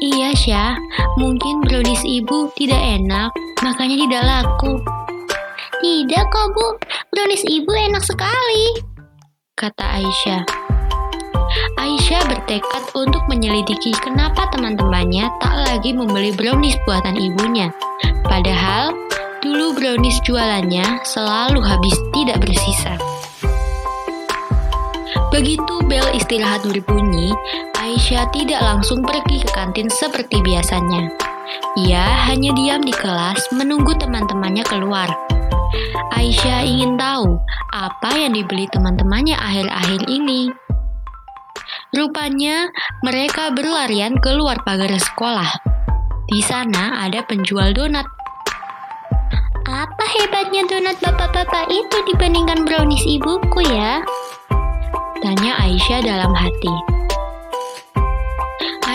Iya, 0.00 0.32
Syah. 0.32 0.72
Mungkin 1.20 1.60
brownies 1.60 2.00
ibu 2.08 2.48
tidak 2.56 2.80
enak, 2.80 3.28
makanya 3.60 4.00
tidak 4.00 4.22
laku. 4.24 4.80
Tidak 5.84 6.24
kok, 6.32 6.48
Bu. 6.56 6.72
Brownies 7.12 7.44
ibu 7.44 7.68
enak 7.68 8.00
sekali. 8.00 8.80
Kata 9.60 9.84
Aisyah. 10.00 10.48
Aisyah 11.84 12.22
bertekad 12.32 12.88
untuk 12.96 13.20
menyelidiki 13.28 13.92
kenapa 14.00 14.48
teman-temannya 14.56 15.28
tak 15.44 15.54
lagi 15.60 15.92
membeli 15.92 16.32
brownies 16.32 16.80
buatan 16.88 17.20
ibunya. 17.20 17.68
Padahal, 18.24 18.96
dulu 19.44 19.76
brownies 19.76 20.16
jualannya 20.24 21.04
selalu 21.04 21.60
habis 21.60 21.92
tidak 22.16 22.40
bersisa. 22.40 22.96
Begitu 25.28 25.74
bel 25.92 26.08
istirahat 26.16 26.64
berbunyi, 26.64 27.09
Aisyah 27.76 28.28
tidak 28.32 28.60
langsung 28.60 29.04
pergi 29.04 29.42
ke 29.44 29.50
kantin 29.52 29.88
seperti 29.90 30.40
biasanya. 30.44 31.10
Ia 31.80 32.30
hanya 32.30 32.54
diam 32.54 32.82
di 32.84 32.94
kelas 32.94 33.50
menunggu 33.56 33.96
teman-temannya 33.98 34.64
keluar. 34.68 35.10
Aisyah 36.14 36.66
ingin 36.66 36.98
tahu 36.98 37.38
apa 37.70 38.10
yang 38.14 38.34
dibeli 38.34 38.66
teman-temannya 38.70 39.38
akhir-akhir 39.38 40.06
ini. 40.10 40.50
Rupanya 41.90 42.70
mereka 43.02 43.50
berlarian 43.50 44.14
keluar 44.22 44.62
pagar 44.62 44.90
sekolah. 44.94 45.50
Di 46.30 46.38
sana 46.42 47.02
ada 47.02 47.26
penjual 47.26 47.74
donat. 47.74 48.06
Apa 49.66 50.04
hebatnya 50.18 50.66
donat 50.66 50.98
bapak-bapak 51.02 51.70
itu 51.70 51.96
dibandingkan 52.10 52.62
brownies 52.62 53.02
ibuku 53.06 53.66
ya? 53.66 54.02
Tanya 55.22 55.52
Aisyah 55.62 56.00
dalam 56.02 56.32
hati. 56.34 56.74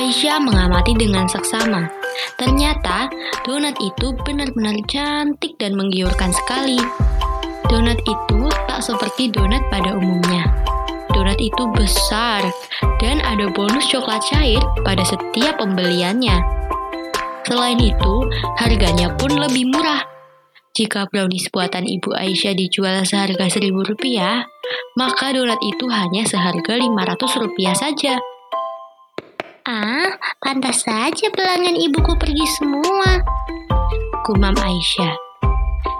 Aisyah 0.06 0.38
mengamati 0.38 0.94
dengan 0.94 1.26
seksama. 1.26 1.90
Ternyata 2.38 3.10
donat 3.42 3.74
itu 3.82 4.14
benar-benar 4.22 4.78
cantik 4.86 5.58
dan 5.58 5.74
menggiurkan 5.74 6.30
sekali. 6.30 6.78
Donat 7.66 7.98
itu 8.06 8.46
tak 8.70 8.86
seperti 8.86 9.34
donat 9.34 9.66
pada 9.74 9.98
umumnya. 9.98 10.46
Donat 11.10 11.42
itu 11.42 11.58
besar 11.74 12.46
dan 13.02 13.18
ada 13.26 13.50
bonus 13.50 13.90
coklat 13.90 14.22
cair 14.30 14.62
pada 14.86 15.02
setiap 15.02 15.58
pembeliannya. 15.58 16.38
Selain 17.50 17.82
itu, 17.82 18.14
harganya 18.62 19.10
pun 19.18 19.34
lebih 19.34 19.74
murah. 19.74 20.06
Jika 20.78 21.10
brownies 21.10 21.50
buatan 21.50 21.90
Ibu 21.90 22.14
Aisyah 22.14 22.54
dijual 22.54 23.02
seharga 23.10 23.50
seribu 23.50 23.82
rupiah, 23.82 24.46
maka 24.94 25.34
donat 25.34 25.58
itu 25.66 25.90
hanya 25.90 26.30
seharga 26.30 26.78
500 26.78 27.42
rupiah 27.42 27.74
saja. 27.74 28.22
Ah, 29.66 30.14
pantas 30.46 30.86
saja 30.86 31.26
pelanggan 31.34 31.74
ibuku 31.74 32.14
pergi 32.22 32.46
semua. 32.62 33.18
Kumam 34.22 34.54
Aisyah. 34.62 35.18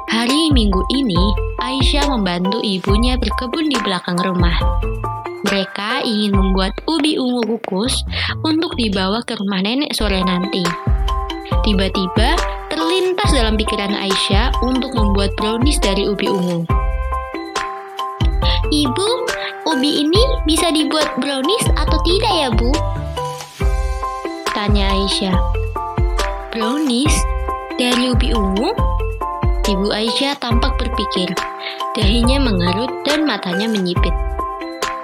Hari 0.06 0.54
Minggu 0.54 0.86
ini, 0.94 1.18
Aisyah 1.58 2.06
membantu 2.14 2.62
ibunya 2.62 3.18
berkebun 3.18 3.66
di 3.66 3.78
belakang 3.82 4.22
rumah. 4.22 4.54
Mereka 5.50 6.06
ingin 6.06 6.38
membuat 6.38 6.78
ubi 6.86 7.18
ungu 7.18 7.58
kukus 7.58 8.06
untuk 8.46 8.78
dibawa 8.78 9.26
ke 9.26 9.34
rumah 9.34 9.66
nenek 9.66 9.98
sore 9.98 10.22
nanti. 10.22 10.62
Tiba-tiba 11.66 12.38
terlintas 12.70 13.34
dalam 13.34 13.58
pikiran 13.58 13.98
Aisyah 13.98 14.62
untuk 14.62 14.94
membuat 14.94 15.34
brownies 15.42 15.82
dari 15.82 16.06
ubi 16.06 16.30
ungu. 16.30 16.70
Ibu, 18.70 19.10
ubi 19.74 20.06
ini 20.06 20.22
bisa 20.46 20.70
dibuat 20.70 21.18
brownies 21.18 21.66
atau 21.74 21.98
tidak 22.06 22.30
ya, 22.30 22.54
Bu? 22.54 22.95
Tanya 24.66 24.98
Aisyah. 24.98 25.38
Brownies? 26.50 27.14
Dari 27.78 28.10
ubi 28.10 28.34
ungu? 28.34 28.74
Ibu 29.62 29.94
Aisyah 29.94 30.42
tampak 30.42 30.74
berpikir. 30.82 31.30
Dahinya 31.94 32.42
mengerut 32.42 32.90
dan 33.06 33.30
matanya 33.30 33.70
menyipit. 33.70 34.10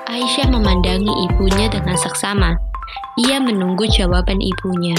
Aisyah 0.09 0.49
memandangi 0.49 1.13
ibunya 1.29 1.69
dengan 1.69 1.93
seksama. 1.93 2.57
Ia 3.21 3.37
menunggu 3.37 3.85
jawaban 3.85 4.41
ibunya. 4.41 4.97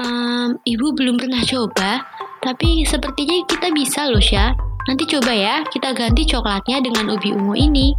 Um, 0.00 0.56
ibu 0.64 0.96
belum 0.96 1.20
pernah 1.20 1.44
coba, 1.44 2.00
tapi 2.40 2.88
sepertinya 2.88 3.44
kita 3.44 3.76
bisa 3.76 4.08
loh, 4.08 4.24
Syah. 4.24 4.56
Nanti 4.88 5.04
coba 5.04 5.36
ya, 5.36 5.68
kita 5.68 5.92
ganti 5.92 6.24
coklatnya 6.24 6.80
dengan 6.80 7.12
ubi 7.12 7.28
ungu 7.36 7.60
ini. 7.60 7.92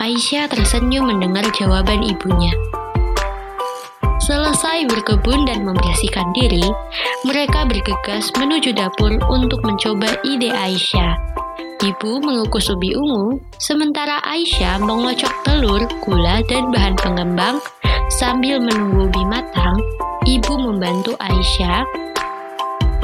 Aisyah 0.00 0.48
tersenyum 0.48 1.04
mendengar 1.04 1.44
jawaban 1.52 2.00
ibunya. 2.00 2.56
Selesai 4.30 4.86
berkebun 4.86 5.42
dan 5.42 5.66
membersihkan 5.66 6.30
diri, 6.30 6.62
mereka 7.26 7.66
bergegas 7.66 8.30
menuju 8.38 8.70
dapur 8.78 9.10
untuk 9.26 9.58
mencoba 9.66 10.06
ide 10.22 10.54
Aisyah. 10.54 11.18
Ibu 11.82 12.22
mengukus 12.22 12.70
ubi 12.70 12.94
ungu, 12.94 13.42
sementara 13.58 14.22
Aisyah 14.22 14.78
mengocok 14.86 15.34
telur, 15.42 15.82
gula, 16.06 16.46
dan 16.46 16.70
bahan 16.70 16.94
pengembang. 16.94 17.58
Sambil 18.22 18.62
menunggu 18.62 19.10
ubi 19.10 19.26
matang, 19.26 19.74
ibu 20.22 20.54
membantu 20.62 21.18
Aisyah 21.18 21.82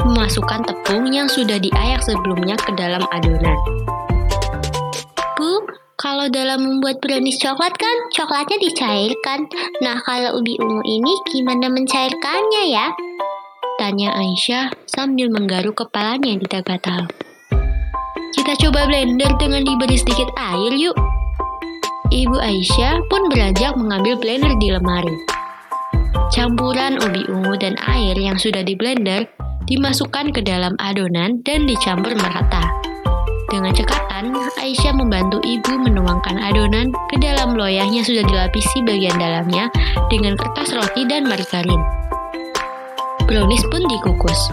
memasukkan 0.07 0.63
tepung 0.63 1.11
yang 1.11 1.27
sudah 1.27 1.59
diayak 1.59 1.99
sebelumnya 2.07 2.55
ke 2.55 2.71
dalam 2.71 3.03
adonan. 3.11 3.59
Bu, 5.35 5.59
kalau 5.97 6.29
dalam 6.29 6.61
membuat 6.61 7.01
brownies 7.01 7.41
coklat 7.41 7.73
kan 7.73 7.97
coklatnya 8.13 8.61
dicairkan. 8.61 9.49
Nah, 9.81 9.97
kalau 10.05 10.37
ubi 10.37 10.53
ungu 10.61 10.85
ini 10.85 11.13
gimana 11.33 11.73
mencairkannya 11.73 12.63
ya? 12.69 12.93
Tanya 13.81 14.13
Aisyah 14.13 14.69
sambil 14.85 15.33
menggaruk 15.33 15.73
kepalanya 15.73 16.37
di 16.37 16.45
gatal. 16.45 17.09
Kita 18.29 18.53
coba 18.61 18.85
blender 18.85 19.33
dengan 19.41 19.65
diberi 19.65 19.97
sedikit 19.97 20.29
air 20.37 20.77
yuk. 20.77 20.93
Ibu 22.13 22.37
Aisyah 22.45 23.01
pun 23.09 23.25
beranjak 23.33 23.73
mengambil 23.73 24.21
blender 24.21 24.53
di 24.61 24.69
lemari. 24.69 25.17
Campuran 26.29 27.01
ubi 27.01 27.25
ungu 27.25 27.57
dan 27.57 27.73
air 27.89 28.13
yang 28.13 28.37
sudah 28.37 28.61
di 28.61 28.77
blender 28.77 29.25
dimasukkan 29.65 30.29
ke 30.29 30.45
dalam 30.45 30.77
adonan 30.77 31.41
dan 31.41 31.65
dicampur 31.65 32.13
merata. 32.13 32.87
Dengan 33.47 33.71
cekatan, 33.71 34.35
Aisyah 34.59 34.91
membantu 34.91 35.39
ibu 35.47 35.79
menuangkan 35.79 36.35
adonan 36.35 36.91
ke 37.07 37.15
dalam 37.15 37.55
loyang 37.55 37.95
yang 37.95 38.03
sudah 38.03 38.27
dilapisi 38.27 38.83
bagian 38.83 39.15
dalamnya 39.15 39.71
dengan 40.11 40.35
kertas 40.35 40.75
roti 40.75 41.07
dan 41.07 41.23
margarin. 41.23 41.79
Brownies 43.23 43.63
pun 43.71 43.87
dikukus. 43.87 44.51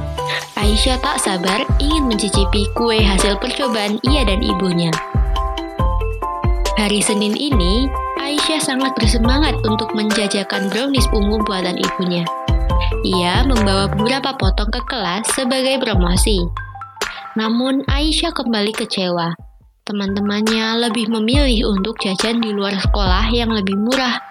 Aisyah 0.55 1.03
tak 1.03 1.19
sabar 1.19 1.67
ingin 1.83 2.07
mencicipi 2.07 2.71
kue 2.79 3.03
hasil 3.03 3.35
percobaan 3.43 3.99
ia 4.07 4.23
dan 4.23 4.39
ibunya. 4.43 4.95
Hari 6.79 7.03
Senin 7.03 7.35
ini, 7.35 7.91
Aisyah 8.23 8.63
sangat 8.63 8.95
bersemangat 8.95 9.59
untuk 9.67 9.91
menjajakan 9.95 10.71
brownies 10.71 11.07
ungu 11.11 11.43
buatan 11.43 11.79
ibunya. 11.79 12.23
Ia 13.03 13.43
membawa 13.43 13.91
beberapa 13.91 14.39
potong 14.39 14.71
ke 14.71 14.81
kelas 14.87 15.27
sebagai 15.35 15.83
promosi. 15.83 16.64
Namun 17.35 17.83
Aisyah 17.91 18.31
kembali 18.31 18.71
kecewa. 18.71 19.35
Teman-temannya 19.83 20.87
lebih 20.87 21.11
memilih 21.11 21.75
untuk 21.75 21.99
jajan 21.99 22.39
di 22.39 22.55
luar 22.55 22.79
sekolah 22.79 23.27
yang 23.35 23.51
lebih 23.51 23.75
murah. 23.75 24.23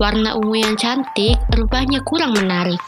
Warna 0.00 0.40
ungu 0.40 0.56
yang 0.64 0.72
cantik 0.80 1.36
rupanya 1.52 2.00
kurang 2.08 2.32
menarik. 2.32 2.80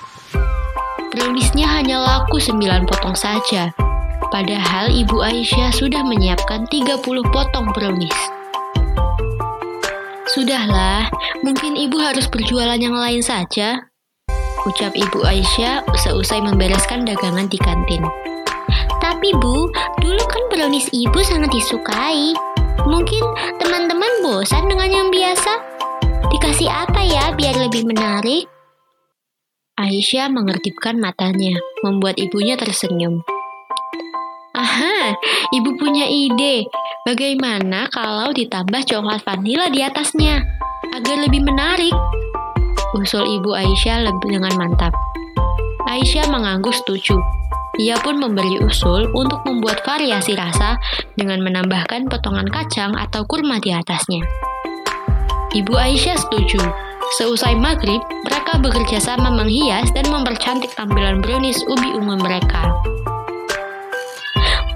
Browniesnya 1.12 1.68
hanya 1.68 2.00
laku 2.00 2.40
9 2.40 2.88
potong 2.88 3.12
saja. 3.12 3.68
Padahal 4.32 4.88
ibu 4.88 5.20
Aisyah 5.20 5.76
sudah 5.76 6.00
menyiapkan 6.00 6.64
30 6.72 7.04
potong 7.28 7.68
brownies. 7.76 8.20
Sudahlah, 10.24 11.06
mungkin 11.44 11.76
ibu 11.76 12.00
harus 12.00 12.26
berjualan 12.32 12.80
yang 12.80 12.96
lain 12.96 13.20
saja, 13.20 13.92
ucap 14.66 14.90
Ibu 14.96 15.22
Aisyah 15.22 15.86
seusai 15.94 16.42
membereskan 16.42 17.06
dagangan 17.06 17.46
di 17.46 17.60
kantin. 17.60 18.33
Tapi 19.14 19.30
Bu, 19.38 19.70
dulu 20.02 20.22
kan 20.26 20.42
brownies 20.50 20.90
Ibu 20.90 21.22
sangat 21.22 21.54
disukai. 21.54 22.34
Mungkin 22.82 23.22
teman-teman 23.62 24.26
bosan 24.26 24.66
dengan 24.66 24.90
yang 24.90 25.08
biasa? 25.14 25.54
Dikasih 26.34 26.66
apa 26.66 26.98
ya 27.06 27.30
biar 27.30 27.62
lebih 27.62 27.86
menarik? 27.86 28.50
Aisyah 29.78 30.34
mengertipkan 30.34 30.98
matanya, 30.98 31.54
membuat 31.86 32.18
ibunya 32.18 32.58
tersenyum. 32.58 33.22
Aha, 34.58 35.14
ibu 35.54 35.78
punya 35.78 36.10
ide. 36.10 36.66
Bagaimana 37.06 37.86
kalau 37.94 38.34
ditambah 38.34 38.82
coklat 38.82 39.22
vanila 39.22 39.70
di 39.70 39.78
atasnya? 39.78 40.42
Agar 40.90 41.22
lebih 41.22 41.46
menarik 41.46 41.94
usul 42.98 43.22
ibu 43.38 43.54
Aisyah 43.54 44.10
lebih 44.10 44.42
dengan 44.42 44.58
mantap. 44.58 44.90
Aisyah 45.86 46.26
mengangguk 46.34 46.74
setuju. 46.74 47.14
Ia 47.74 47.98
pun 47.98 48.22
memberi 48.22 48.62
usul 48.62 49.10
untuk 49.18 49.42
membuat 49.42 49.82
variasi 49.82 50.38
rasa 50.38 50.78
dengan 51.18 51.42
menambahkan 51.42 52.06
potongan 52.06 52.46
kacang 52.46 52.94
atau 52.94 53.26
kurma 53.26 53.58
di 53.58 53.74
atasnya. 53.74 54.22
Ibu 55.54 55.74
Aisyah 55.74 56.14
setuju. 56.18 56.62
Seusai 57.18 57.58
maghrib, 57.58 58.00
mereka 58.26 58.62
bekerja 58.62 59.02
sama 59.02 59.28
menghias 59.30 59.90
dan 59.90 60.06
mempercantik 60.06 60.70
tampilan 60.78 61.18
brownies 61.18 61.62
ubi 61.66 61.94
ungu 61.94 62.14
mereka. 62.18 62.74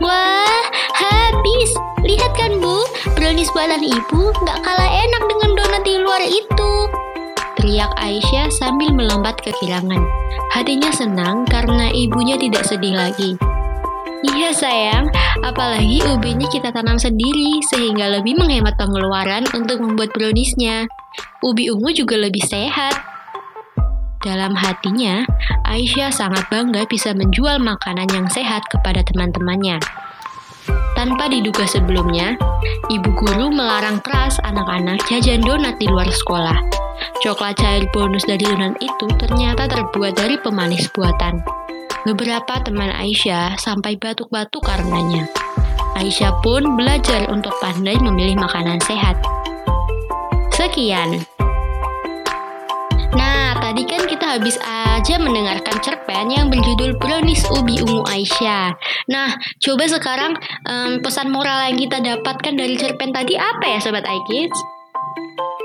Wah, 0.03 0.63
habis! 0.95 1.71
Lihat 2.03 2.35
kan 2.35 2.59
Bu, 2.63 2.83
brownies 3.15 3.51
buatan 3.55 3.83
ibu 3.83 4.23
nggak 4.43 4.59
kalah 4.63 4.91
enak 4.91 5.23
dengan 5.27 5.51
donat 5.55 5.83
di 5.83 5.95
luar 5.99 6.23
itu 6.23 6.71
teriak 7.69 7.93
Aisyah 8.01 8.49
sambil 8.49 8.97
melompat 8.97 9.45
ke 9.45 9.53
kilangan. 9.61 10.01
Hatinya 10.57 10.89
senang 10.89 11.45
karena 11.45 11.93
ibunya 11.93 12.41
tidak 12.41 12.65
sedih 12.65 12.97
lagi. 12.97 13.37
Iya 14.25 14.57
sayang, 14.57 15.13
apalagi 15.45 16.01
ubinya 16.09 16.49
kita 16.49 16.73
tanam 16.73 16.97
sendiri 16.97 17.61
sehingga 17.69 18.09
lebih 18.09 18.41
menghemat 18.41 18.73
pengeluaran 18.81 19.45
untuk 19.53 19.85
membuat 19.85 20.17
browniesnya. 20.17 20.89
Ubi 21.45 21.69
ungu 21.69 21.93
juga 21.93 22.17
lebih 22.17 22.41
sehat. 22.49 22.97
Dalam 24.25 24.57
hatinya, 24.57 25.29
Aisyah 25.69 26.09
sangat 26.09 26.49
bangga 26.49 26.89
bisa 26.89 27.13
menjual 27.13 27.61
makanan 27.61 28.09
yang 28.17 28.33
sehat 28.33 28.65
kepada 28.73 29.05
teman-temannya. 29.05 29.77
Tanpa 30.99 31.31
diduga 31.31 31.63
sebelumnya, 31.63 32.35
ibu 32.91 33.11
guru 33.15 33.55
melarang 33.55 34.03
keras 34.03 34.43
anak-anak 34.43 34.99
jajan 35.07 35.39
donat 35.39 35.79
di 35.79 35.87
luar 35.87 36.11
sekolah. 36.11 36.59
Coklat 37.23 37.55
cair 37.55 37.87
bonus 37.95 38.27
dari 38.27 38.43
donat 38.43 38.75
itu 38.83 39.07
ternyata 39.15 39.71
terbuat 39.71 40.19
dari 40.19 40.35
pemanis 40.43 40.91
buatan. 40.91 41.39
Beberapa 42.03 42.59
teman 42.67 42.91
Aisyah 42.91 43.55
sampai 43.63 43.95
batuk-batuk 43.95 44.67
karenanya. 44.67 45.31
Aisyah 45.95 46.35
pun 46.43 46.75
belajar 46.75 47.31
untuk 47.31 47.55
pandai 47.63 47.95
memilih 48.03 48.35
makanan 48.35 48.83
sehat. 48.83 49.15
Sekian. 50.51 51.23
Nah, 53.15 53.48
habis 54.29 54.61
aja 54.61 55.17
mendengarkan 55.17 55.81
cerpen 55.81 56.29
yang 56.29 56.53
berjudul 56.53 57.01
Brownies 57.01 57.41
Ubi 57.49 57.81
Ungu 57.81 58.05
Aisyah. 58.05 58.77
Nah, 59.09 59.33
coba 59.65 59.89
sekarang 59.89 60.37
um, 60.69 61.01
pesan 61.01 61.33
moral 61.33 61.73
yang 61.73 61.81
kita 61.81 61.97
dapatkan 62.05 62.53
dari 62.53 62.77
cerpen 62.77 63.17
tadi 63.17 63.41
apa 63.41 63.65
ya 63.65 63.79
Sobat 63.81 64.05
Aikis? 64.05 64.53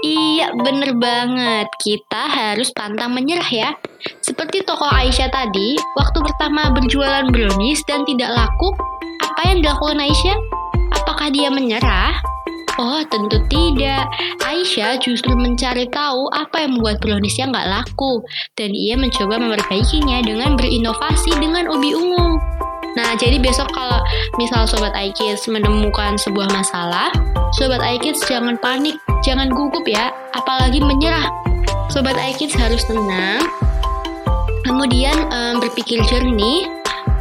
Iya, 0.04 0.56
bener 0.56 0.96
banget. 0.96 1.68
Kita 1.80 2.24
harus 2.32 2.72
pantang 2.72 3.12
menyerah 3.12 3.52
ya. 3.52 3.70
Seperti 4.24 4.64
toko 4.64 4.88
Aisyah 4.88 5.28
tadi, 5.28 5.76
waktu 6.00 6.20
pertama 6.24 6.72
berjualan 6.72 7.28
brownies 7.32 7.84
dan 7.84 8.08
tidak 8.08 8.32
laku, 8.32 8.72
apa 9.24 9.42
yang 9.52 9.60
dilakukan 9.60 10.00
Aisyah? 10.00 10.38
Apakah 11.04 11.28
dia 11.36 11.52
menyerah? 11.52 12.16
Oh, 12.82 13.06
tentu 13.06 13.38
tidak. 13.54 14.10
Aisyah 14.42 14.98
justru 14.98 15.38
mencari 15.38 15.86
tahu 15.94 16.26
apa 16.34 16.66
yang 16.66 16.78
membuat 16.78 16.98
browniesnya 17.06 17.54
nggak 17.54 17.70
laku, 17.70 18.26
dan 18.58 18.74
ia 18.74 18.98
mencoba 18.98 19.38
memperbaikinya 19.38 20.26
dengan 20.26 20.58
berinovasi 20.58 21.38
dengan 21.38 21.70
ubi 21.70 21.94
ungu. 21.94 22.42
Nah, 22.98 23.14
jadi 23.18 23.38
besok 23.38 23.70
kalau 23.74 24.02
misal 24.42 24.66
Sobat 24.66 24.94
Aikis 24.98 25.46
menemukan 25.46 26.18
sebuah 26.18 26.50
masalah, 26.50 27.14
Sobat 27.54 27.82
Aikis 27.82 28.22
jangan 28.26 28.58
panik, 28.58 28.98
jangan 29.22 29.54
gugup 29.54 29.86
ya, 29.86 30.10
apalagi 30.34 30.82
menyerah. 30.82 31.30
Sobat 31.94 32.18
Aikis 32.18 32.58
harus 32.58 32.82
tenang, 32.90 33.46
kemudian 34.66 35.30
um, 35.30 35.62
berpikir 35.62 36.02
jernih, 36.10 36.66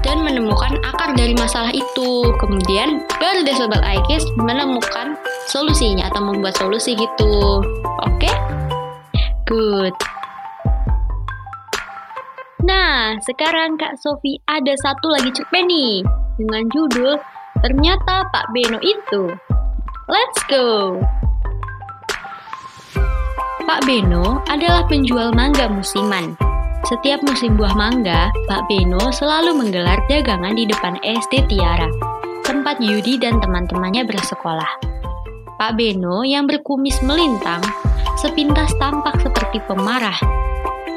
dan 0.02 0.20
menemukan 0.22 0.76
akar 0.82 1.14
dari 1.14 1.32
masalah 1.32 1.70
itu. 1.70 2.26
Kemudian 2.36 3.06
baru 3.22 3.46
deh 3.46 3.56
sobat 3.56 3.82
IKIS 3.82 4.26
menemukan 4.38 5.14
solusinya 5.50 6.12
atau 6.12 6.22
membuat 6.22 6.54
solusi 6.58 6.94
gitu. 6.94 7.62
Oke? 8.04 8.28
Okay? 8.28 8.34
Good. 9.48 9.96
Nah, 12.62 13.18
sekarang 13.26 13.74
Kak 13.74 13.98
Sofi 13.98 14.38
ada 14.46 14.70
satu 14.78 15.10
lagi 15.10 15.34
cerpen 15.34 15.66
nih 15.66 16.06
dengan 16.38 16.70
judul 16.70 17.18
Ternyata 17.62 18.26
Pak 18.34 18.50
Beno 18.50 18.82
itu. 18.82 19.30
Let's 20.10 20.40
go! 20.50 20.98
Pak 23.62 23.86
Beno 23.86 24.42
adalah 24.50 24.82
penjual 24.90 25.30
mangga 25.30 25.70
musiman. 25.70 26.34
Setiap 26.82 27.22
musim 27.22 27.54
buah 27.54 27.78
mangga, 27.78 28.34
Pak 28.50 28.66
Beno 28.66 29.14
selalu 29.14 29.54
menggelar 29.54 30.02
dagangan 30.10 30.58
di 30.58 30.66
depan 30.66 30.98
SD 31.06 31.46
Tiara, 31.46 31.86
tempat 32.42 32.82
Yudi 32.82 33.22
dan 33.22 33.38
teman-temannya 33.38 34.10
bersekolah. 34.10 34.90
Pak 35.58 35.76
Beno 35.76 36.22
yang 36.22 36.48
berkumis 36.48 37.00
melintang, 37.04 37.60
sepintas 38.20 38.72
tampak 38.78 39.20
seperti 39.20 39.58
pemarah. 39.64 40.16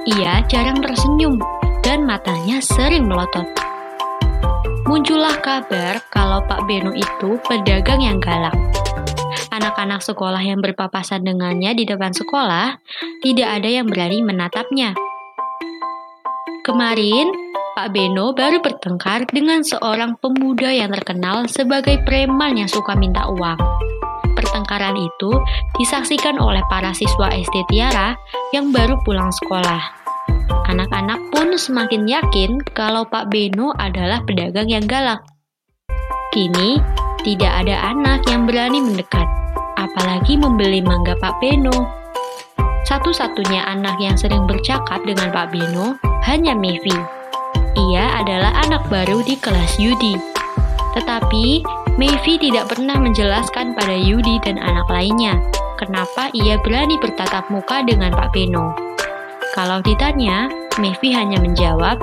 Ia 0.05 0.45
jarang 0.45 0.83
tersenyum 0.83 1.41
dan 1.81 2.05
matanya 2.05 2.61
sering 2.61 3.09
melotot. 3.09 3.45
Muncullah 4.85 5.41
kabar 5.41 5.99
kalau 6.13 6.45
Pak 6.45 6.69
Beno 6.69 6.93
itu 6.93 7.41
pedagang 7.49 8.01
yang 8.05 8.21
galak 8.21 8.53
anak-anak 9.55 10.03
sekolah 10.03 10.43
yang 10.43 10.59
berpapasan 10.59 11.23
dengannya 11.23 11.71
di 11.71 11.87
depan 11.87 12.11
sekolah, 12.11 12.75
tidak 13.23 13.49
ada 13.49 13.69
yang 13.71 13.87
berani 13.87 14.19
menatapnya. 14.19 14.91
Kemarin, 16.67 17.31
Pak 17.75 17.91
Beno 17.95 18.35
baru 18.35 18.59
bertengkar 18.59 19.27
dengan 19.31 19.63
seorang 19.63 20.19
pemuda 20.19 20.71
yang 20.71 20.91
terkenal 20.91 21.47
sebagai 21.47 22.03
preman 22.03 22.59
yang 22.59 22.69
suka 22.71 22.95
minta 22.99 23.27
uang. 23.31 23.59
Pertengkaran 24.55 24.95
itu 24.95 25.35
disaksikan 25.75 26.39
oleh 26.39 26.63
para 26.71 26.95
siswa 26.95 27.27
SD 27.27 27.67
Tiara 27.67 28.15
yang 28.55 28.71
baru 28.71 28.95
pulang 29.03 29.27
sekolah. 29.27 29.83
Anak-anak 30.71 31.19
pun 31.35 31.59
semakin 31.59 32.07
yakin 32.07 32.63
kalau 32.71 33.03
Pak 33.03 33.27
Beno 33.27 33.75
adalah 33.75 34.23
pedagang 34.23 34.71
yang 34.71 34.87
galak. 34.87 35.19
Kini, 36.31 36.79
tidak 37.27 37.51
ada 37.51 37.91
anak 37.91 38.23
yang 38.31 38.47
berani 38.47 38.79
mendekat 38.79 39.27
apalagi 39.75 40.39
membeli 40.39 40.79
mangga 40.79 41.19
Pak 41.19 41.35
Beno. 41.43 41.91
Satu-satunya 42.87 43.59
anak 43.59 43.99
yang 43.99 44.15
sering 44.15 44.47
bercakap 44.47 45.03
dengan 45.03 45.35
Pak 45.35 45.51
Beno 45.51 45.99
hanya 46.31 46.55
Mevi. 46.55 46.95
Ia 47.75 48.23
adalah 48.23 48.55
anak 48.63 48.87
baru 48.87 49.19
di 49.19 49.35
kelas 49.35 49.75
Yudi. 49.83 50.15
Tetapi, 50.95 51.59
Mevi 51.95 52.35
tidak 52.35 52.75
pernah 52.75 52.99
menjelaskan 52.99 53.71
pada 53.71 53.95
Yudi 53.95 54.35
dan 54.43 54.59
anak 54.59 54.83
lainnya 54.91 55.39
kenapa 55.79 56.27
ia 56.35 56.59
berani 56.59 56.99
bertatap 56.99 57.47
muka 57.47 57.87
dengan 57.87 58.11
Pak 58.11 58.35
Beno. 58.35 58.75
Kalau 59.55 59.79
ditanya, 59.79 60.51
Mevi 60.75 61.15
hanya 61.15 61.39
menjawab, 61.39 61.95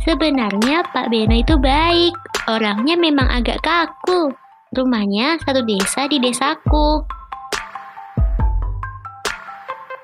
Sebenarnya 0.00 0.80
Pak 0.88 1.12
Beno 1.12 1.36
itu 1.36 1.60
baik, 1.60 2.16
orangnya 2.48 2.96
memang 2.96 3.28
agak 3.28 3.60
kaku. 3.60 4.32
Rumahnya 4.72 5.36
satu 5.44 5.60
desa 5.60 6.08
di 6.08 6.16
desaku. 6.16 7.04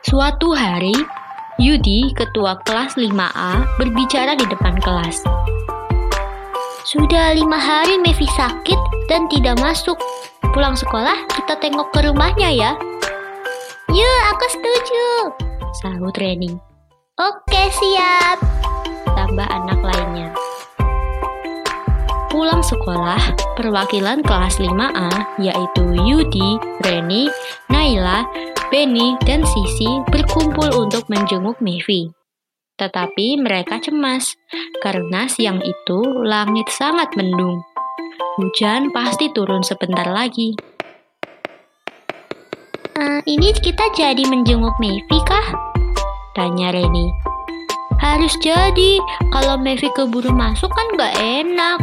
Suatu 0.05 0.53
hari, 0.53 0.93
Yudi, 1.57 2.13
ketua 2.13 2.61
kelas 2.69 3.01
5A, 3.01 3.81
berbicara 3.81 4.37
di 4.37 4.45
depan 4.45 4.77
kelas. 4.85 5.25
Sudah 6.87 7.35
lima 7.35 7.59
hari 7.59 7.99
Mevi 7.99 8.31
sakit 8.39 9.11
dan 9.11 9.27
tidak 9.27 9.59
masuk. 9.59 9.99
Pulang 10.55 10.79
sekolah, 10.79 11.27
kita 11.35 11.59
tengok 11.59 11.91
ke 11.91 11.99
rumahnya 12.07 12.47
ya. 12.55 12.71
Yuk, 13.91 14.21
aku 14.31 14.47
setuju. 14.55 15.07
Sahut 15.83 16.15
Reni. 16.15 16.55
Oke, 17.19 17.63
siap. 17.75 18.39
Tambah 19.03 19.51
anak 19.51 19.83
lainnya. 19.83 20.31
Pulang 22.31 22.63
sekolah, 22.63 23.35
perwakilan 23.59 24.23
kelas 24.23 24.63
5A 24.63 25.43
yaitu 25.43 25.83
Yudi, 25.91 26.55
Reni, 26.87 27.27
Naila, 27.67 28.23
Benny, 28.71 29.19
dan 29.27 29.43
Sisi 29.43 29.91
berkumpul 30.15 30.71
untuk 30.71 31.03
menjenguk 31.11 31.59
Mevi. 31.59 32.16
Tetapi 32.77 33.41
mereka 33.41 33.81
cemas 33.81 34.37
karena 34.85 35.25
siang 35.33 35.65
itu 35.65 36.01
langit 36.25 36.69
sangat 36.69 37.09
mendung. 37.17 37.65
Hujan 38.37 38.93
pasti 38.93 39.33
turun 39.33 39.65
sebentar 39.65 40.05
lagi. 40.13 40.53
Uh, 42.97 43.21
ini 43.25 43.53
kita 43.57 43.93
jadi 43.97 44.21
menjenguk 44.29 44.77
Mevi 44.77 45.19
kah? 45.25 45.57
Tanya 46.37 46.73
Reni. 46.73 47.09
Harus 47.97 48.37
jadi, 48.45 49.01
kalau 49.33 49.57
Mevi 49.57 49.89
keburu 49.97 50.29
masuk 50.33 50.69
kan 50.69 50.87
gak 51.01 51.17
enak 51.17 51.81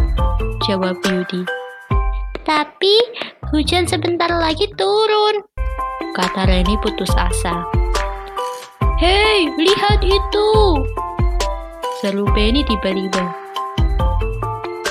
jawab 0.69 0.93
Beauty. 1.01 1.41
Tapi 2.45 2.93
hujan 3.49 3.89
sebentar 3.89 4.29
lagi 4.29 4.69
turun, 4.77 5.41
kata 6.13 6.45
Reni 6.45 6.77
putus 6.81 7.09
asa. 7.17 7.82
Hei, 9.03 9.51
lihat 9.59 9.99
itu! 9.99 10.49
Seru 11.99 12.23
Benny 12.31 12.63
tiba-tiba. 12.63 13.35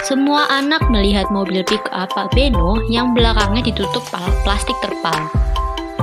Semua 0.04 0.44
anak 0.52 0.84
melihat 0.92 1.32
mobil 1.32 1.64
pick 1.64 1.80
up 1.96 2.12
Pak 2.12 2.28
Beno 2.36 2.76
yang 2.92 3.16
belakangnya 3.16 3.72
ditutup 3.72 4.04
plastik 4.44 4.76
terpal. 4.84 5.16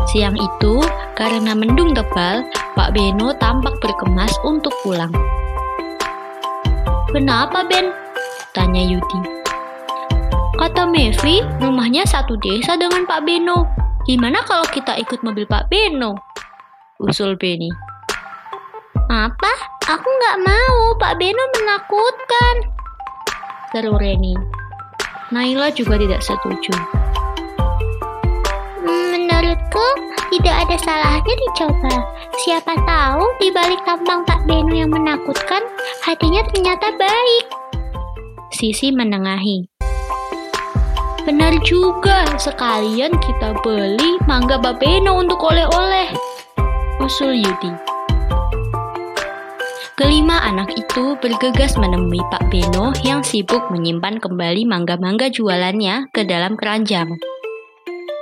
Siang 0.10 0.34
itu, 0.42 0.82
karena 1.14 1.54
mendung 1.54 1.94
tebal, 1.94 2.42
Pak 2.74 2.98
Beno 2.98 3.30
tampak 3.38 3.78
berkemas 3.78 4.34
untuk 4.42 4.74
pulang. 4.82 5.14
Kenapa, 7.14 7.62
Ben? 7.70 7.94
Tanya 8.58 8.90
Yudi. 8.90 9.22
Kata 10.58 10.90
Mevi, 10.90 11.46
rumahnya 11.62 12.10
satu 12.10 12.42
desa 12.42 12.74
dengan 12.74 13.06
Pak 13.06 13.22
Beno. 13.22 13.70
Gimana 14.10 14.42
kalau 14.50 14.66
kita 14.66 14.98
ikut 14.98 15.22
mobil 15.22 15.46
Pak 15.46 15.70
Beno? 15.70 16.18
Usul 16.98 17.38
Benny. 17.38 17.89
Apa? 19.10 19.50
Aku 19.90 20.06
nggak 20.06 20.38
mau, 20.46 20.94
Pak 21.02 21.18
Beno 21.18 21.42
menakutkan. 21.58 22.56
Seru 23.74 23.98
Reni. 23.98 24.38
Naila 25.34 25.74
juga 25.74 25.98
tidak 25.98 26.22
setuju. 26.22 26.70
Menurutku, 28.86 29.88
tidak 30.30 30.56
ada 30.62 30.78
salahnya 30.86 31.34
dicoba. 31.42 32.06
Siapa 32.46 32.78
tahu 32.86 33.26
di 33.42 33.50
balik 33.50 33.82
tampang 33.82 34.22
Pak 34.30 34.46
Beno 34.46 34.78
yang 34.78 34.94
menakutkan, 34.94 35.66
hatinya 36.06 36.46
ternyata 36.54 36.94
baik. 36.94 37.46
Sisi 38.54 38.94
menengahi. 38.94 39.66
Benar 41.26 41.58
juga, 41.66 42.30
sekalian 42.38 43.18
kita 43.18 43.58
beli 43.66 44.22
mangga 44.30 44.62
babeno 44.62 45.18
untuk 45.18 45.42
oleh-oleh. 45.50 46.14
Usul 47.02 47.42
Yudi. 47.42 47.99
Kelima 50.00 50.40
anak 50.48 50.80
itu 50.80 51.20
bergegas 51.20 51.76
menemui 51.76 52.24
Pak 52.32 52.48
Beno 52.48 52.96
yang 53.04 53.20
sibuk 53.20 53.68
menyimpan 53.68 54.24
kembali 54.24 54.64
mangga-mangga 54.64 55.28
jualannya 55.28 56.08
ke 56.16 56.24
dalam 56.24 56.56
keranjang. 56.56 57.20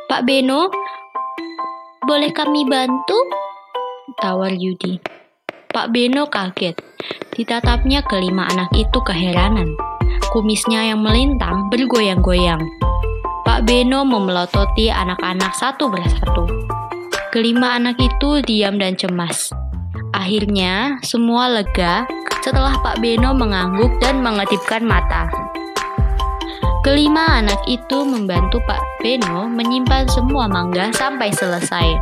Pak 0.09 0.25
Beno, 0.25 0.73
boleh 2.01 2.33
kami 2.33 2.65
bantu? 2.65 3.21
Tawar 4.17 4.57
Yudi. 4.57 4.97
Pak 5.69 5.93
Beno 5.93 6.25
kaget. 6.25 6.81
Ditatapnya 7.37 8.01
kelima 8.09 8.49
anak 8.49 8.73
itu 8.73 8.97
keheranan. 9.05 9.69
Kumisnya 10.33 10.81
yang 10.81 11.05
melintang 11.05 11.69
bergoyang-goyang. 11.69 12.65
Pak 13.45 13.69
Beno 13.69 14.01
memelototi 14.01 14.89
anak-anak 14.89 15.53
satu 15.53 15.93
persatu. 15.93 16.49
Kelima 17.29 17.77
anak 17.77 18.01
itu 18.01 18.41
diam 18.41 18.81
dan 18.81 18.97
cemas. 18.97 19.53
Akhirnya, 20.27 20.99
semua 21.07 21.47
lega 21.47 22.03
setelah 22.43 22.75
Pak 22.83 22.99
Beno 22.99 23.31
mengangguk 23.31 23.95
dan 24.03 24.19
mengedipkan 24.19 24.83
mata. 24.83 25.31
Kelima 26.83 27.39
anak 27.39 27.63
itu 27.63 28.03
membantu 28.03 28.59
Pak 28.67 28.83
Beno 28.99 29.47
menyimpan 29.47 30.03
semua 30.11 30.51
mangga 30.51 30.91
sampai 30.91 31.31
selesai. 31.31 31.95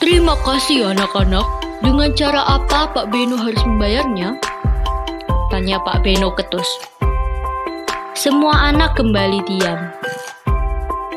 Terima 0.00 0.32
kasih 0.48 0.96
anak-anak. 0.96 1.44
Dengan 1.84 2.08
cara 2.16 2.48
apa 2.48 2.88
Pak 2.96 3.12
Beno 3.12 3.36
harus 3.36 3.60
membayarnya? 3.68 4.40
Tanya 5.52 5.76
Pak 5.84 6.00
Beno 6.00 6.32
ketus. 6.32 6.88
Semua 8.16 8.72
anak 8.72 8.96
kembali 8.96 9.44
diam. 9.44 9.92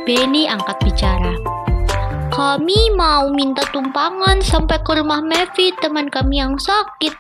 Benny 0.04 0.52
angkat 0.52 0.84
bicara. 0.84 1.45
Kami 2.36 2.92
mau 3.00 3.32
minta 3.32 3.64
tumpangan 3.72 4.44
sampai 4.44 4.84
ke 4.84 4.92
rumah 5.00 5.24
Mevi, 5.24 5.72
teman 5.80 6.12
kami 6.12 6.44
yang 6.44 6.60
sakit. 6.60 7.16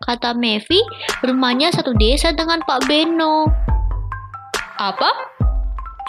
Kata 0.00 0.32
Mevi, 0.32 0.80
rumahnya 1.20 1.68
satu 1.68 1.92
desa 1.92 2.32
dengan 2.32 2.64
Pak 2.64 2.88
Beno. 2.88 3.44
Apa? 4.80 5.12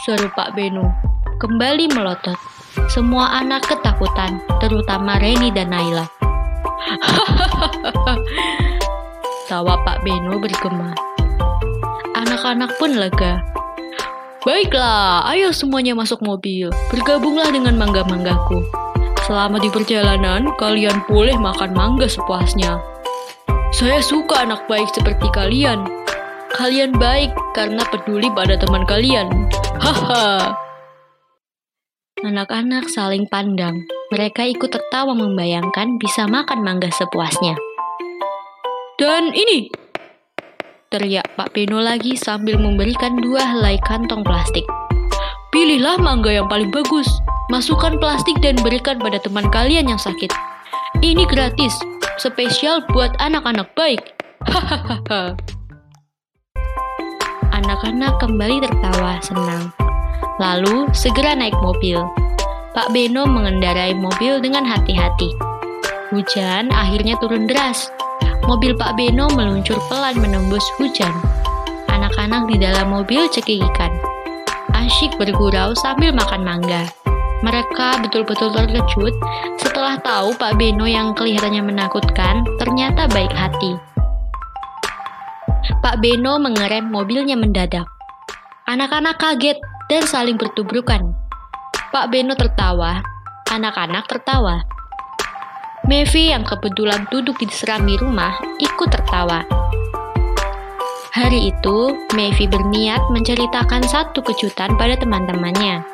Seru 0.08 0.32
Pak 0.32 0.56
Beno. 0.56 0.88
Kembali 1.36 1.92
melotot. 2.00 2.40
Semua 2.88 3.44
anak 3.44 3.68
ketakutan, 3.68 4.40
terutama 4.64 5.20
Reni 5.20 5.52
dan 5.52 5.76
Naila. 5.76 6.08
Tawa 9.52 9.84
Pak 9.84 10.00
Beno 10.08 10.40
bergema. 10.40 10.96
Anak-anak 12.16 12.72
pun 12.80 12.96
lega. 12.96 13.44
Baiklah, 14.46 15.26
ayo 15.34 15.50
semuanya 15.50 15.98
masuk 15.98 16.22
mobil. 16.22 16.70
Bergabunglah 16.94 17.50
dengan 17.50 17.82
mangga-manggaku. 17.82 18.62
Selama 19.26 19.58
di 19.58 19.74
perjalanan, 19.74 20.54
kalian 20.62 21.02
boleh 21.10 21.34
makan 21.34 21.74
mangga 21.74 22.06
sepuasnya. 22.06 22.78
Saya 23.74 23.98
suka 24.06 24.46
anak 24.46 24.70
baik 24.70 24.86
seperti 24.94 25.34
kalian. 25.34 25.90
Kalian 26.54 26.94
baik 26.94 27.34
karena 27.58 27.82
peduli 27.90 28.30
pada 28.38 28.54
teman 28.54 28.86
kalian. 28.86 29.50
Haha. 29.82 30.54
Anak-anak 32.22 32.86
saling 32.94 33.26
pandang. 33.26 33.82
Mereka 34.14 34.46
ikut 34.46 34.70
tertawa 34.70 35.18
membayangkan 35.18 35.98
bisa 35.98 36.30
makan 36.30 36.62
mangga 36.62 36.94
sepuasnya. 36.94 37.58
Dan 39.02 39.34
ini, 39.34 39.74
teriak 40.96 41.28
Pak 41.36 41.52
Beno 41.52 41.84
lagi 41.84 42.16
sambil 42.16 42.56
memberikan 42.56 43.20
dua 43.20 43.44
helai 43.44 43.76
kantong 43.84 44.24
plastik. 44.24 44.64
Pilihlah 45.52 46.00
mangga 46.00 46.32
yang 46.32 46.48
paling 46.48 46.72
bagus. 46.72 47.08
Masukkan 47.52 48.00
plastik 48.00 48.40
dan 48.40 48.56
berikan 48.64 48.96
pada 48.96 49.20
teman 49.20 49.52
kalian 49.52 49.92
yang 49.92 50.00
sakit. 50.00 50.32
Ini 51.04 51.28
gratis, 51.28 51.76
spesial 52.16 52.80
buat 52.96 53.12
anak-anak 53.20 53.76
baik. 53.76 54.16
Hahaha. 54.48 55.36
Anak-anak 57.52 58.16
kembali 58.24 58.64
tertawa 58.64 59.20
senang. 59.20 59.76
Lalu 60.40 60.88
segera 60.96 61.36
naik 61.36 61.60
mobil. 61.60 62.00
Pak 62.72 62.96
Beno 62.96 63.28
mengendarai 63.28 63.92
mobil 63.92 64.40
dengan 64.40 64.64
hati-hati. 64.64 65.36
Hujan 66.16 66.72
akhirnya 66.72 67.20
turun 67.20 67.52
deras. 67.52 67.92
Mobil 68.46 68.78
Pak 68.78 68.94
Beno 68.94 69.26
meluncur 69.34 69.82
pelan 69.90 70.22
menembus 70.22 70.62
hujan. 70.78 71.10
Anak-anak 71.90 72.46
di 72.46 72.62
dalam 72.62 72.94
mobil 72.94 73.26
cekikikan. 73.34 73.90
Asyik 74.70 75.18
bergurau 75.18 75.74
sambil 75.74 76.14
makan 76.14 76.46
mangga. 76.46 76.86
Mereka 77.42 78.06
betul-betul 78.06 78.54
terkejut 78.54 79.18
setelah 79.58 79.98
tahu 79.98 80.38
Pak 80.38 80.62
Beno 80.62 80.86
yang 80.86 81.18
kelihatannya 81.18 81.66
menakutkan 81.66 82.46
ternyata 82.62 83.10
baik 83.10 83.34
hati. 83.34 83.82
Pak 85.82 85.98
Beno 86.06 86.38
mengerem 86.38 86.86
mobilnya 86.86 87.34
mendadak. 87.34 87.90
Anak-anak 88.70 89.18
kaget 89.18 89.58
dan 89.90 90.06
saling 90.06 90.38
bertubrukan. 90.38 91.18
Pak 91.90 92.14
Beno 92.14 92.38
tertawa, 92.38 93.02
anak-anak 93.50 94.06
tertawa. 94.06 94.75
Mevi 95.86 96.34
yang 96.34 96.42
kebetulan 96.42 97.06
duduk 97.14 97.38
di 97.38 97.46
serambi 97.54 97.94
rumah 98.02 98.34
ikut 98.58 98.90
tertawa. 98.90 99.46
Hari 101.14 101.54
itu, 101.54 101.94
Mevi 102.18 102.50
berniat 102.50 103.06
menceritakan 103.14 103.86
satu 103.86 104.26
kejutan 104.26 104.74
pada 104.82 104.98
teman-temannya. 104.98 105.86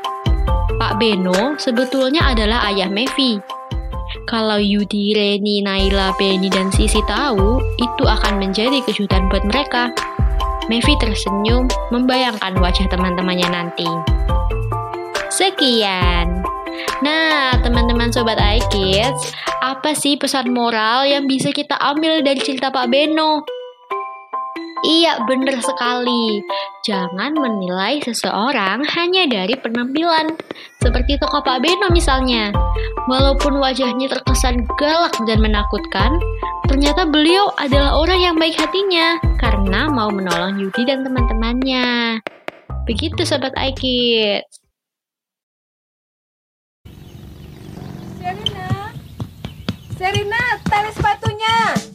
Pak 0.79 0.95
Beno 0.95 1.59
sebetulnya 1.59 2.31
adalah 2.31 2.71
ayah 2.71 2.87
Mevi. 2.87 3.43
Kalau 4.23 4.63
Yudi, 4.63 5.11
Reni, 5.11 5.59
Naila, 5.59 6.15
Benny, 6.15 6.47
dan 6.47 6.71
Sisi 6.71 7.03
tahu, 7.03 7.59
itu 7.75 8.03
akan 8.07 8.39
menjadi 8.39 8.79
kejutan 8.87 9.27
buat 9.27 9.43
mereka. 9.43 9.91
Mevi 10.71 10.95
tersenyum 11.03 11.67
membayangkan 11.91 12.55
wajah 12.63 12.87
teman-temannya 12.87 13.49
nanti. 13.51 13.87
Sekian. 15.27 16.50
Nah, 17.01 17.57
teman-teman 17.61 18.13
sobat 18.13 18.37
iKids, 18.37 19.33
apa 19.61 19.93
sih 19.97 20.17
pesan 20.17 20.53
moral 20.53 21.09
yang 21.09 21.25
bisa 21.25 21.49
kita 21.49 21.77
ambil 21.81 22.21
dari 22.21 22.41
cerita 22.41 22.69
Pak 22.69 22.87
Beno? 22.89 23.41
Iya, 24.81 25.21
benar 25.29 25.61
sekali. 25.61 26.41
Jangan 26.81 27.37
menilai 27.37 28.01
seseorang 28.01 28.81
hanya 28.97 29.29
dari 29.29 29.53
penampilan. 29.53 30.33
Seperti 30.81 31.21
tokoh 31.21 31.45
Pak 31.45 31.61
Beno 31.61 31.93
misalnya. 31.93 32.49
Walaupun 33.05 33.61
wajahnya 33.61 34.09
terkesan 34.09 34.65
galak 34.81 35.13
dan 35.29 35.37
menakutkan, 35.37 36.17
ternyata 36.65 37.05
beliau 37.05 37.53
adalah 37.61 37.93
orang 38.01 38.19
yang 38.25 38.35
baik 38.41 38.57
hatinya 38.57 39.21
karena 39.37 39.85
mau 39.85 40.09
menolong 40.09 40.57
Yudi 40.57 40.89
dan 40.89 41.05
teman-temannya. 41.05 42.17
Begitu 42.89 43.21
Sobat 43.21 43.53
iKids. 43.53 44.65
Serina, 48.17 48.89
Serina, 50.01 50.57
tali 50.65 50.89
sepatunya. 50.97 51.90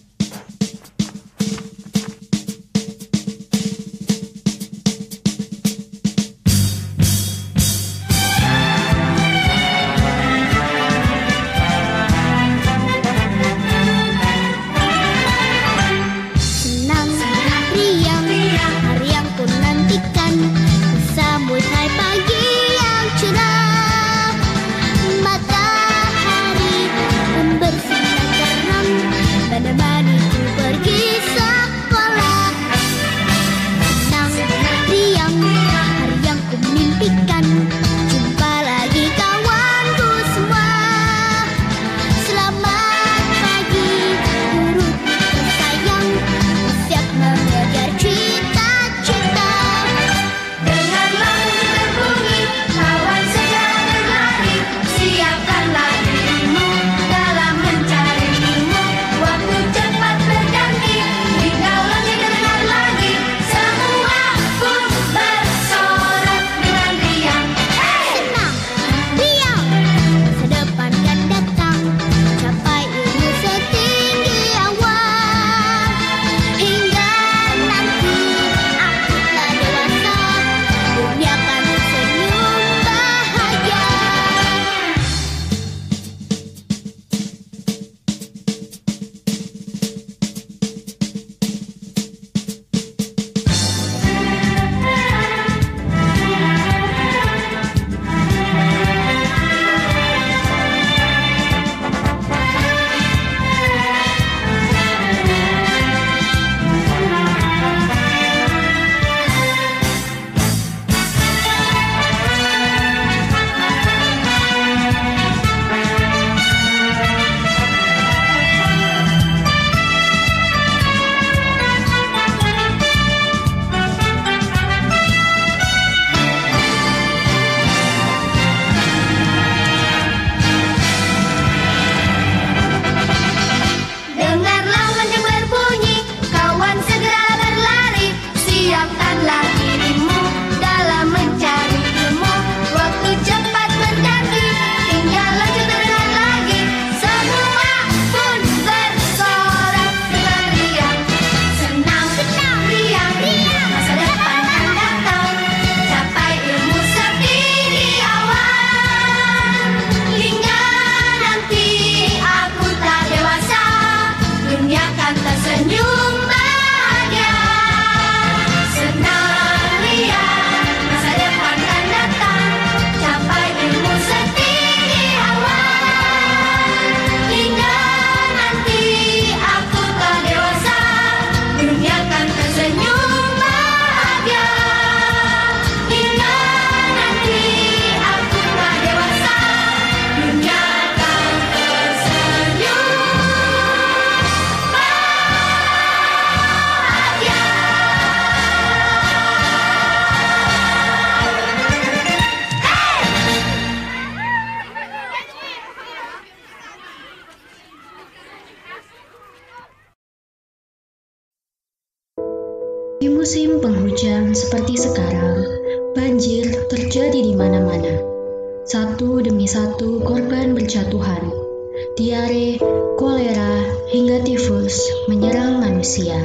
Manusia. 225.97 226.21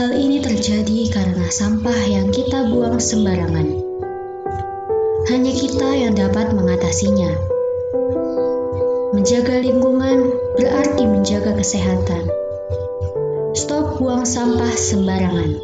Hal 0.00 0.16
ini 0.16 0.40
terjadi 0.40 1.12
karena 1.12 1.44
sampah 1.52 2.08
yang 2.08 2.32
kita 2.32 2.72
buang 2.72 2.96
sembarangan. 2.96 3.68
Hanya 5.28 5.52
kita 5.52 5.88
yang 5.92 6.16
dapat 6.16 6.56
mengatasinya. 6.56 7.36
Menjaga 9.12 9.60
lingkungan 9.60 10.32
berarti 10.56 11.04
menjaga 11.04 11.52
kesehatan. 11.52 12.24
Stop 13.52 14.00
buang 14.00 14.24
sampah 14.24 14.72
sembarangan. 14.72 15.60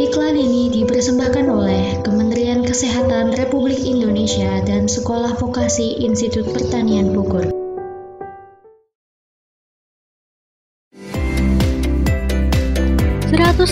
Iklan 0.00 0.34
ini 0.40 0.72
dipersembahkan 0.72 1.46
oleh 1.46 2.00
Kementerian 2.00 2.64
Kesehatan 2.64 3.36
Republik 3.36 3.84
Indonesia 3.84 4.64
dan 4.64 4.88
Sekolah 4.88 5.36
Vokasi 5.36 6.08
Institut 6.08 6.48
Pertanian 6.56 7.12
Bogor. 7.12 7.51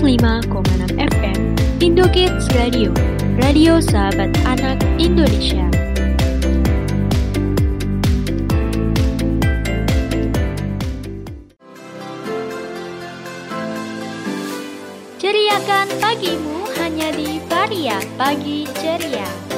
105,6 0.00 0.96
FM 0.96 1.40
Indokids 1.84 2.48
Radio 2.56 2.88
Radio 3.36 3.84
Sahabat 3.84 4.32
Anak 4.48 4.80
Indonesia 4.96 5.68
Ceriakan 15.20 15.92
pagimu 16.00 16.64
hanya 16.80 17.12
di 17.12 17.36
Varia 17.44 18.00
Pagi 18.16 18.64
Ceria. 18.80 19.49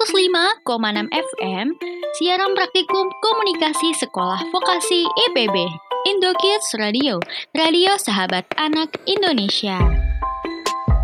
105,6 0.00 1.12
FM, 1.12 1.76
siaran 2.16 2.56
praktikum 2.56 3.12
komunikasi 3.20 3.92
sekolah 4.00 4.40
vokasi 4.48 5.04
IPB, 5.28 5.52
Indokids 6.08 6.72
Radio, 6.80 7.20
radio 7.52 8.00
sahabat 8.00 8.48
anak 8.56 8.96
Indonesia. 9.04 9.76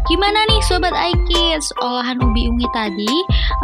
Gimana 0.09 0.49
nih 0.49 0.64
Sobat 0.64 0.97
iKids, 0.97 1.76
olahan 1.84 2.24
ubi 2.24 2.49
ungu 2.49 2.64
tadi 2.72 3.12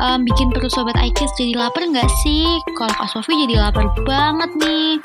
um, 0.05 0.21
bikin 0.29 0.53
perut 0.53 0.69
Sobat 0.69 1.01
iKids 1.01 1.33
jadi 1.41 1.57
lapar 1.57 1.89
nggak 1.89 2.13
sih? 2.29 2.45
Kalau 2.77 2.93
Kak 2.93 3.09
Sofi 3.09 3.33
jadi 3.33 3.57
lapar 3.57 3.89
banget 4.05 4.53
nih. 4.61 5.01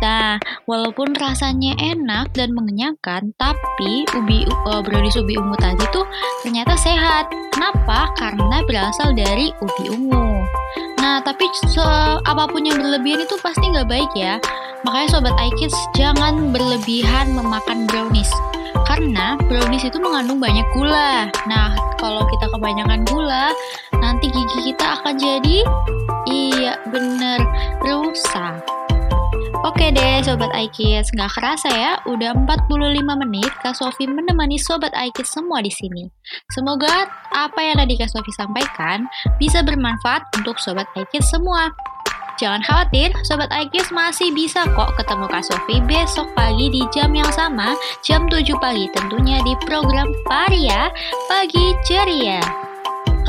Nah, 0.00 0.40
walaupun 0.64 1.12
rasanya 1.12 1.76
enak 1.76 2.32
dan 2.32 2.56
mengenyangkan, 2.56 3.36
tapi 3.36 4.08
ubi 4.16 4.48
uh, 4.64 4.80
brownies 4.80 5.20
ubi 5.20 5.36
ungu 5.36 5.56
tadi 5.60 5.84
tuh 5.92 6.08
ternyata 6.40 6.72
sehat. 6.80 7.28
Kenapa? 7.52 8.08
Karena 8.16 8.64
berasal 8.64 9.12
dari 9.12 9.52
ubi 9.60 9.92
ungu. 9.92 10.40
Nah, 11.00 11.20
tapi 11.20 11.44
so, 11.68 11.84
apa 12.24 12.48
pun 12.48 12.64
yang 12.64 12.80
berlebihan 12.80 13.24
itu 13.28 13.36
pasti 13.44 13.68
nggak 13.68 13.88
baik 13.88 14.10
ya. 14.16 14.40
Makanya 14.88 15.08
sobat 15.12 15.36
iKids 15.36 15.76
jangan 15.92 16.48
berlebihan 16.48 17.36
memakan 17.36 17.84
brownies. 17.84 18.32
Karena 18.88 19.36
brownies 19.36 19.84
itu 19.84 20.00
mengandung 20.00 20.40
banyak 20.40 20.64
gula. 20.72 21.28
Nah, 21.44 21.76
kalau 22.00 22.24
kita 22.32 22.48
kebanyakan 22.48 23.04
gula, 23.04 23.52
nanti 24.00 24.32
gigi 24.32 24.72
kita 24.72 24.96
akan 24.96 25.14
jadi 25.20 25.58
iya 26.24 26.80
bener 26.88 27.44
rusak. 27.84 28.79
Oke 29.60 29.92
deh 29.92 30.24
Sobat 30.24 30.48
iKids, 30.56 31.12
nggak 31.12 31.36
kerasa 31.36 31.68
ya, 31.68 31.92
udah 32.08 32.32
45 32.48 32.96
menit 33.20 33.52
Kak 33.60 33.76
Sofi 33.76 34.08
menemani 34.08 34.56
Sobat 34.56 34.88
iKids 34.96 35.36
semua 35.36 35.60
di 35.60 35.68
sini. 35.68 36.08
Semoga 36.48 37.04
apa 37.28 37.60
yang 37.60 37.76
tadi 37.76 38.00
Kak 38.00 38.08
Sofi 38.08 38.32
sampaikan 38.32 39.04
bisa 39.36 39.60
bermanfaat 39.60 40.24
untuk 40.40 40.56
Sobat 40.56 40.88
iKids 40.96 41.28
semua. 41.28 41.68
Jangan 42.40 42.64
khawatir, 42.64 43.12
Sobat 43.20 43.52
iKids 43.52 43.92
masih 43.92 44.32
bisa 44.32 44.64
kok 44.64 44.96
ketemu 44.96 45.28
Kak 45.28 45.44
Sofi 45.44 45.76
besok 45.84 46.32
pagi 46.32 46.72
di 46.72 46.80
jam 46.88 47.12
yang 47.12 47.28
sama, 47.28 47.76
jam 48.00 48.32
7 48.32 48.56
pagi 48.64 48.88
tentunya 48.96 49.44
di 49.44 49.52
program 49.68 50.08
Varia 50.24 50.88
Pagi 51.28 51.76
Ceria. 51.84 52.40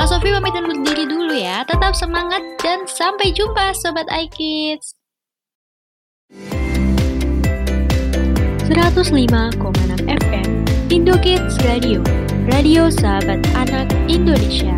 Kak 0.00 0.08
Sofi 0.08 0.32
pamit 0.32 0.56
undur 0.56 0.80
diri 0.80 1.04
dulu 1.04 1.36
ya, 1.36 1.60
tetap 1.68 1.92
semangat 1.92 2.40
dan 2.64 2.88
sampai 2.88 3.36
jumpa 3.36 3.76
Sobat 3.76 4.08
iKids. 4.08 5.01
105,6 8.72 10.08
FM 10.08 10.48
Indokids 10.88 11.60
Radio 11.64 12.00
Radio 12.48 12.88
Sahabat 12.88 13.44
Anak 13.52 13.92
Indonesia 14.08 14.72